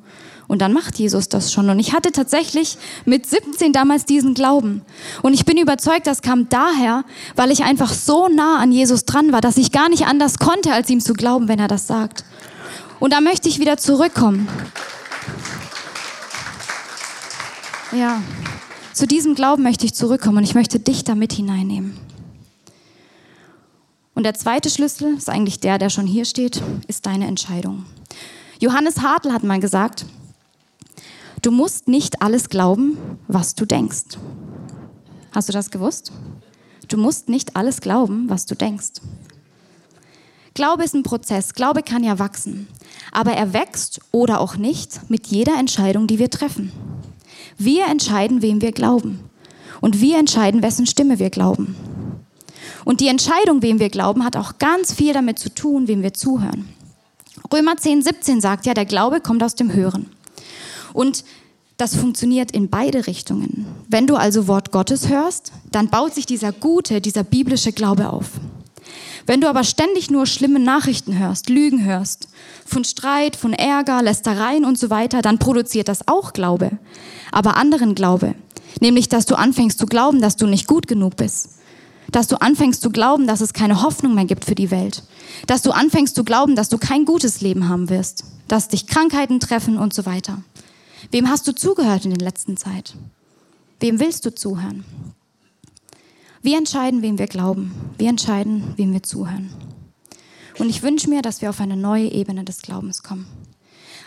[0.51, 1.71] Und dann macht Jesus das schon.
[1.71, 4.83] Und ich hatte tatsächlich mit 17 damals diesen Glauben.
[5.23, 7.05] Und ich bin überzeugt, das kam daher,
[7.37, 10.73] weil ich einfach so nah an Jesus dran war, dass ich gar nicht anders konnte,
[10.73, 12.25] als ihm zu glauben, wenn er das sagt.
[12.99, 14.49] Und da möchte ich wieder zurückkommen.
[17.93, 18.21] Ja,
[18.93, 21.97] zu diesem Glauben möchte ich zurückkommen und ich möchte dich da mit hineinnehmen.
[24.17, 27.85] Und der zweite Schlüssel ist eigentlich der, der schon hier steht, ist deine Entscheidung.
[28.59, 30.07] Johannes Hartl hat mal gesagt,
[31.43, 34.19] Du musst nicht alles glauben, was du denkst.
[35.33, 36.13] Hast du das gewusst?
[36.89, 39.01] Du musst nicht alles glauben, was du denkst.
[40.53, 41.55] Glaube ist ein Prozess.
[41.55, 42.69] Glaube kann ja wachsen.
[43.13, 46.73] Aber er wächst oder auch nicht mit jeder Entscheidung, die wir treffen.
[47.57, 49.21] Wir entscheiden, wem wir glauben.
[49.81, 51.75] Und wir entscheiden, wessen Stimme wir glauben.
[52.85, 56.13] Und die Entscheidung, wem wir glauben, hat auch ganz viel damit zu tun, wem wir
[56.13, 56.69] zuhören.
[57.51, 60.11] Römer 10, 17 sagt ja, der Glaube kommt aus dem Hören.
[60.93, 61.25] Und
[61.77, 63.67] das funktioniert in beide Richtungen.
[63.89, 68.27] Wenn du also Wort Gottes hörst, dann baut sich dieser gute, dieser biblische Glaube auf.
[69.27, 72.29] Wenn du aber ständig nur schlimme Nachrichten hörst, Lügen hörst,
[72.67, 76.73] von Streit, von Ärger, Lästereien und so weiter, dann produziert das auch Glaube,
[77.33, 78.35] aber anderen Glaube.
[78.81, 81.51] Nämlich, dass du anfängst zu glauben, dass du nicht gut genug bist.
[82.11, 85.03] Dass du anfängst zu glauben, dass es keine Hoffnung mehr gibt für die Welt.
[85.47, 88.25] Dass du anfängst zu glauben, dass du kein gutes Leben haben wirst.
[88.49, 90.43] Dass dich Krankheiten treffen und so weiter.
[91.11, 92.95] Wem hast du zugehört in der letzten Zeit?
[93.81, 94.85] Wem willst du zuhören?
[96.43, 97.75] Wir entscheiden, wem wir glauben.
[97.99, 99.51] Wir entscheiden, wem wir zuhören.
[100.59, 103.27] Und ich wünsche mir, dass wir auf eine neue Ebene des Glaubens kommen.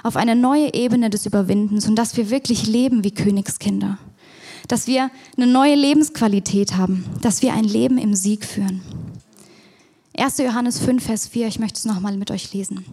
[0.04, 3.98] Auf eine neue Ebene des Überwindens und dass wir wirklich leben wie Königskinder.
[4.68, 7.06] Dass wir eine neue Lebensqualität haben.
[7.22, 8.82] Dass wir ein Leben im Sieg führen.
[10.16, 10.38] 1.
[10.40, 12.86] Johannes 5, Vers 4, ich möchte es nochmal mit euch lesen.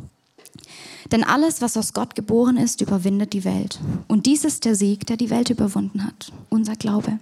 [1.12, 3.80] Denn alles, was aus Gott geboren ist, überwindet die Welt.
[4.06, 7.18] Und dies ist der Sieg, der die Welt überwunden hat, unser Glaube.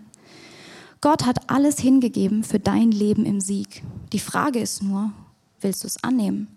[1.01, 3.83] Gott hat alles hingegeben für dein Leben im Sieg.
[4.13, 5.13] Die Frage ist nur,
[5.61, 6.49] willst du es annehmen?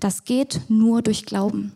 [0.00, 1.72] Das geht nur durch Glauben.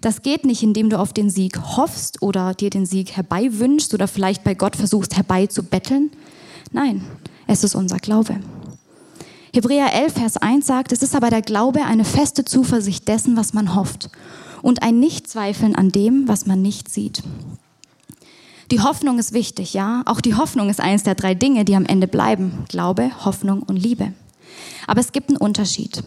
[0.00, 4.08] Das geht nicht, indem du auf den Sieg hoffst oder dir den Sieg herbeiwünschst oder
[4.08, 6.10] vielleicht bei Gott versuchst herbeizubetteln.
[6.72, 7.04] Nein,
[7.46, 8.40] es ist unser Glaube.
[9.52, 13.52] Hebräer 11, Vers 1 sagt, es ist aber der Glaube eine feste Zuversicht dessen, was
[13.52, 14.10] man hofft
[14.62, 17.22] und ein Nichtzweifeln an dem, was man nicht sieht.
[18.70, 20.02] Die Hoffnung ist wichtig, ja.
[20.06, 22.64] Auch die Hoffnung ist eines der drei Dinge, die am Ende bleiben.
[22.68, 24.12] Glaube, Hoffnung und Liebe.
[24.86, 26.02] Aber es gibt einen Unterschied.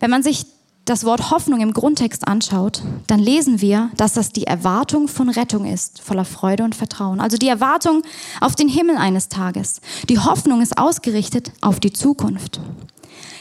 [0.00, 0.46] Wenn man sich
[0.88, 5.66] das Wort Hoffnung im Grundtext anschaut, dann lesen wir, dass das die Erwartung von Rettung
[5.66, 7.20] ist, voller Freude und Vertrauen.
[7.20, 8.02] Also die Erwartung
[8.40, 9.82] auf den Himmel eines Tages.
[10.08, 12.60] Die Hoffnung ist ausgerichtet auf die Zukunft.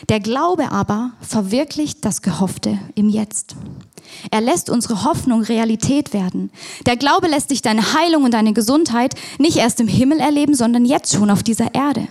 [0.09, 3.55] Der Glaube aber verwirklicht das Gehoffte im Jetzt.
[4.31, 6.51] Er lässt unsere Hoffnung Realität werden.
[6.85, 10.85] Der Glaube lässt dich deine Heilung und deine Gesundheit nicht erst im Himmel erleben, sondern
[10.85, 12.07] jetzt schon auf dieser Erde.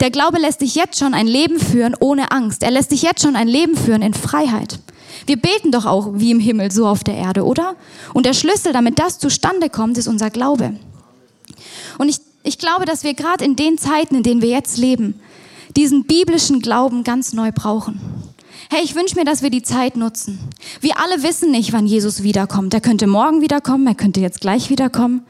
[0.00, 2.62] Der Glaube lässt dich jetzt schon ein Leben führen ohne Angst.
[2.62, 4.80] Er lässt dich jetzt schon ein Leben führen in Freiheit.
[5.26, 7.74] Wir beten doch auch wie im Himmel, so auf der Erde, oder?
[8.12, 10.74] Und der Schlüssel, damit das zustande kommt, ist unser Glaube.
[11.98, 15.20] Und ich, ich glaube, dass wir gerade in den Zeiten, in denen wir jetzt leben,
[15.76, 18.00] diesen biblischen Glauben ganz neu brauchen.
[18.70, 20.38] Hey, ich wünsche mir, dass wir die Zeit nutzen.
[20.80, 22.74] Wir alle wissen nicht, wann Jesus wiederkommt.
[22.74, 25.24] Er könnte morgen wiederkommen, er könnte jetzt gleich wiederkommen,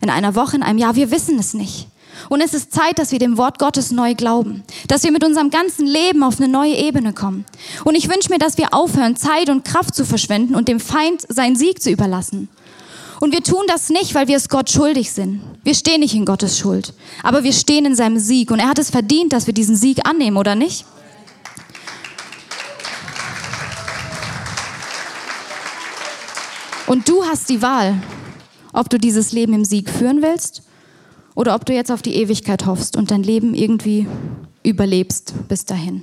[0.00, 0.96] in einer Woche, in einem Jahr.
[0.96, 1.88] Wir wissen es nicht.
[2.28, 5.50] Und es ist Zeit, dass wir dem Wort Gottes neu glauben, dass wir mit unserem
[5.50, 7.44] ganzen Leben auf eine neue Ebene kommen.
[7.84, 11.26] Und ich wünsche mir, dass wir aufhören, Zeit und Kraft zu verschwenden und dem Feind
[11.28, 12.48] seinen Sieg zu überlassen.
[13.22, 15.42] Und wir tun das nicht, weil wir es Gott schuldig sind.
[15.62, 16.92] Wir stehen nicht in Gottes Schuld,
[17.22, 18.50] aber wir stehen in seinem Sieg.
[18.50, 20.84] Und er hat es verdient, dass wir diesen Sieg annehmen, oder nicht?
[26.88, 28.02] Und du hast die Wahl,
[28.72, 30.64] ob du dieses Leben im Sieg führen willst
[31.36, 34.08] oder ob du jetzt auf die Ewigkeit hoffst und dein Leben irgendwie
[34.64, 36.02] überlebst bis dahin.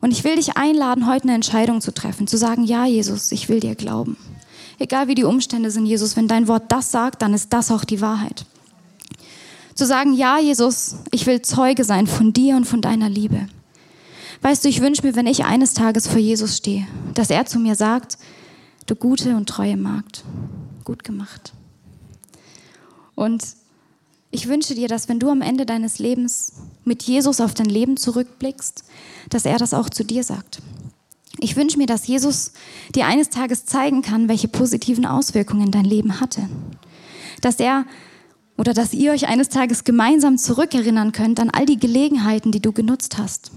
[0.00, 3.48] Und ich will dich einladen, heute eine Entscheidung zu treffen, zu sagen, ja, Jesus, ich
[3.48, 4.16] will dir glauben.
[4.80, 7.84] Egal wie die Umstände sind, Jesus, wenn dein Wort das sagt, dann ist das auch
[7.84, 8.46] die Wahrheit.
[9.74, 13.46] Zu sagen, ja, Jesus, ich will Zeuge sein von dir und von deiner Liebe.
[14.40, 17.58] Weißt du, ich wünsche mir, wenn ich eines Tages vor Jesus stehe, dass er zu
[17.58, 18.16] mir sagt,
[18.86, 20.24] du gute und treue Magd,
[20.84, 21.52] gut gemacht.
[23.14, 23.44] Und
[24.30, 26.54] ich wünsche dir, dass wenn du am Ende deines Lebens
[26.84, 28.84] mit Jesus auf dein Leben zurückblickst,
[29.28, 30.62] dass er das auch zu dir sagt.
[31.40, 32.52] Ich wünsche mir, dass Jesus
[32.94, 36.48] dir eines Tages zeigen kann, welche positiven Auswirkungen dein Leben hatte.
[37.40, 37.86] Dass er
[38.58, 42.72] oder dass ihr euch eines Tages gemeinsam zurückerinnern könnt an all die Gelegenheiten, die du
[42.72, 43.52] genutzt hast.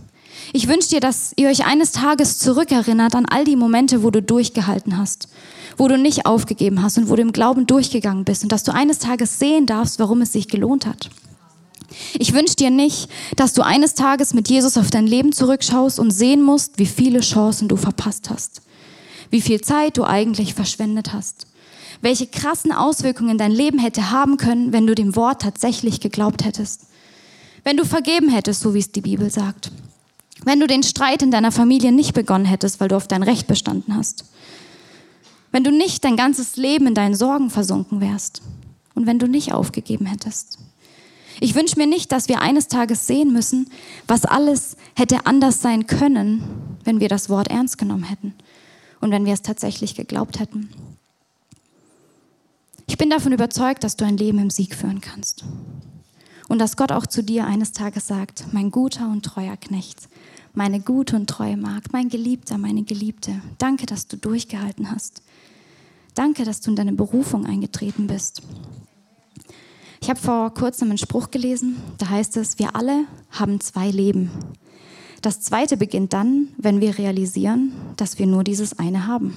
[0.53, 4.21] Ich wünsche dir, dass ihr euch eines Tages zurückerinnert an all die Momente, wo du
[4.21, 5.27] durchgehalten hast,
[5.77, 8.73] wo du nicht aufgegeben hast und wo du im Glauben durchgegangen bist und dass du
[8.73, 11.09] eines Tages sehen darfst, warum es sich gelohnt hat.
[12.19, 16.11] Ich wünsche dir nicht, dass du eines Tages mit Jesus auf dein Leben zurückschaust und
[16.11, 18.61] sehen musst, wie viele Chancen du verpasst hast,
[19.29, 21.47] wie viel Zeit du eigentlich verschwendet hast,
[22.01, 26.81] welche krassen Auswirkungen dein Leben hätte haben können, wenn du dem Wort tatsächlich geglaubt hättest,
[27.63, 29.71] wenn du vergeben hättest, so wie es die Bibel sagt,
[30.45, 33.47] wenn du den Streit in deiner Familie nicht begonnen hättest, weil du auf dein Recht
[33.47, 34.25] bestanden hast,
[35.51, 38.41] wenn du nicht dein ganzes Leben in deinen Sorgen versunken wärst.
[38.95, 40.59] Und wenn du nicht aufgegeben hättest.
[41.39, 43.69] Ich wünsche mir nicht, dass wir eines Tages sehen müssen,
[44.07, 48.34] was alles hätte anders sein können, wenn wir das Wort ernst genommen hätten
[49.01, 50.69] und wenn wir es tatsächlich geglaubt hätten.
[52.88, 55.45] Ich bin davon überzeugt, dass du ein Leben im Sieg führen kannst.
[56.49, 60.09] Und dass Gott auch zu dir eines Tages sagt, mein guter und treuer Knecht,
[60.53, 65.23] meine gute und treue Magd, mein Geliebter, meine Geliebte, danke, dass du durchgehalten hast.
[66.13, 68.43] Danke, dass du in deine Berufung eingetreten bist.
[70.04, 74.32] Ich habe vor kurzem einen Spruch gelesen, da heißt es, wir alle haben zwei Leben.
[75.22, 79.34] Das zweite beginnt dann, wenn wir realisieren, dass wir nur dieses eine haben.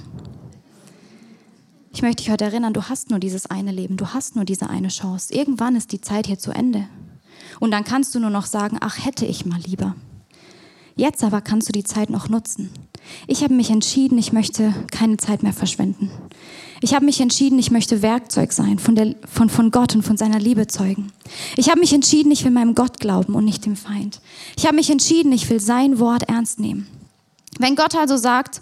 [1.93, 4.69] Ich möchte dich heute erinnern, du hast nur dieses eine Leben, du hast nur diese
[4.69, 5.33] eine Chance.
[5.33, 6.89] Irgendwann ist die Zeit hier zu Ende.
[7.61, 9.95] Und dann kannst du nur noch sagen, ach hätte ich mal lieber.
[10.97, 12.71] Jetzt aber kannst du die Zeit noch nutzen.
[13.29, 16.11] Ich habe mich entschieden, ich möchte keine Zeit mehr verschwenden.
[16.81, 20.17] Ich habe mich entschieden, ich möchte Werkzeug sein, von, der, von, von Gott und von
[20.17, 21.11] seiner Liebe zeugen.
[21.57, 24.21] Ich habe mich entschieden, ich will meinem Gott glauben und nicht dem Feind.
[24.57, 26.87] Ich habe mich entschieden, ich will sein Wort ernst nehmen.
[27.59, 28.61] Wenn Gott also sagt,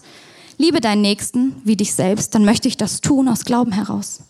[0.58, 4.20] liebe deinen Nächsten wie dich selbst, dann möchte ich das tun aus Glauben heraus.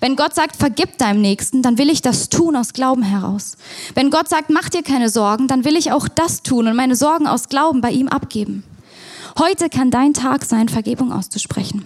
[0.00, 3.58] Wenn Gott sagt, vergib deinem Nächsten, dann will ich das tun aus Glauben heraus.
[3.94, 6.96] Wenn Gott sagt, mach dir keine Sorgen, dann will ich auch das tun und meine
[6.96, 8.64] Sorgen aus Glauben bei ihm abgeben.
[9.38, 11.84] Heute kann dein Tag sein, Vergebung auszusprechen.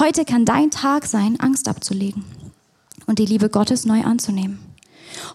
[0.00, 2.24] Heute kann dein Tag sein, Angst abzulegen
[3.04, 4.58] und die Liebe Gottes neu anzunehmen.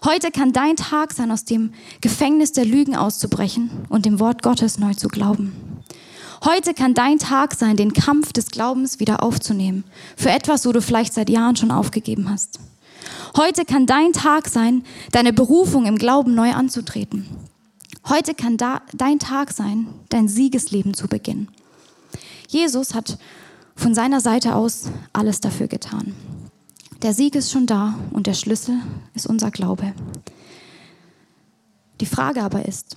[0.04, 4.80] Heute kann dein Tag sein, aus dem Gefängnis der Lügen auszubrechen und dem Wort Gottes
[4.80, 5.52] neu zu glauben.
[6.44, 9.84] Heute kann dein Tag sein, den Kampf des Glaubens wieder aufzunehmen.
[10.16, 12.58] Für etwas, wo du vielleicht seit Jahren schon aufgegeben hast.
[13.36, 17.24] Heute kann dein Tag sein, deine Berufung im Glauben neu anzutreten.
[18.08, 21.50] Heute kann dein Tag sein, dein Siegesleben zu beginnen.
[22.48, 23.16] Jesus hat
[23.76, 26.14] von seiner Seite aus alles dafür getan.
[27.02, 28.80] Der Sieg ist schon da und der Schlüssel
[29.14, 29.92] ist unser Glaube.
[32.00, 32.96] Die Frage aber ist,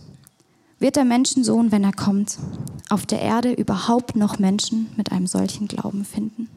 [0.80, 2.40] wird der Menschensohn, wenn er kommt,
[2.90, 6.50] auf der Erde überhaupt noch Menschen mit einem solchen Glauben finden?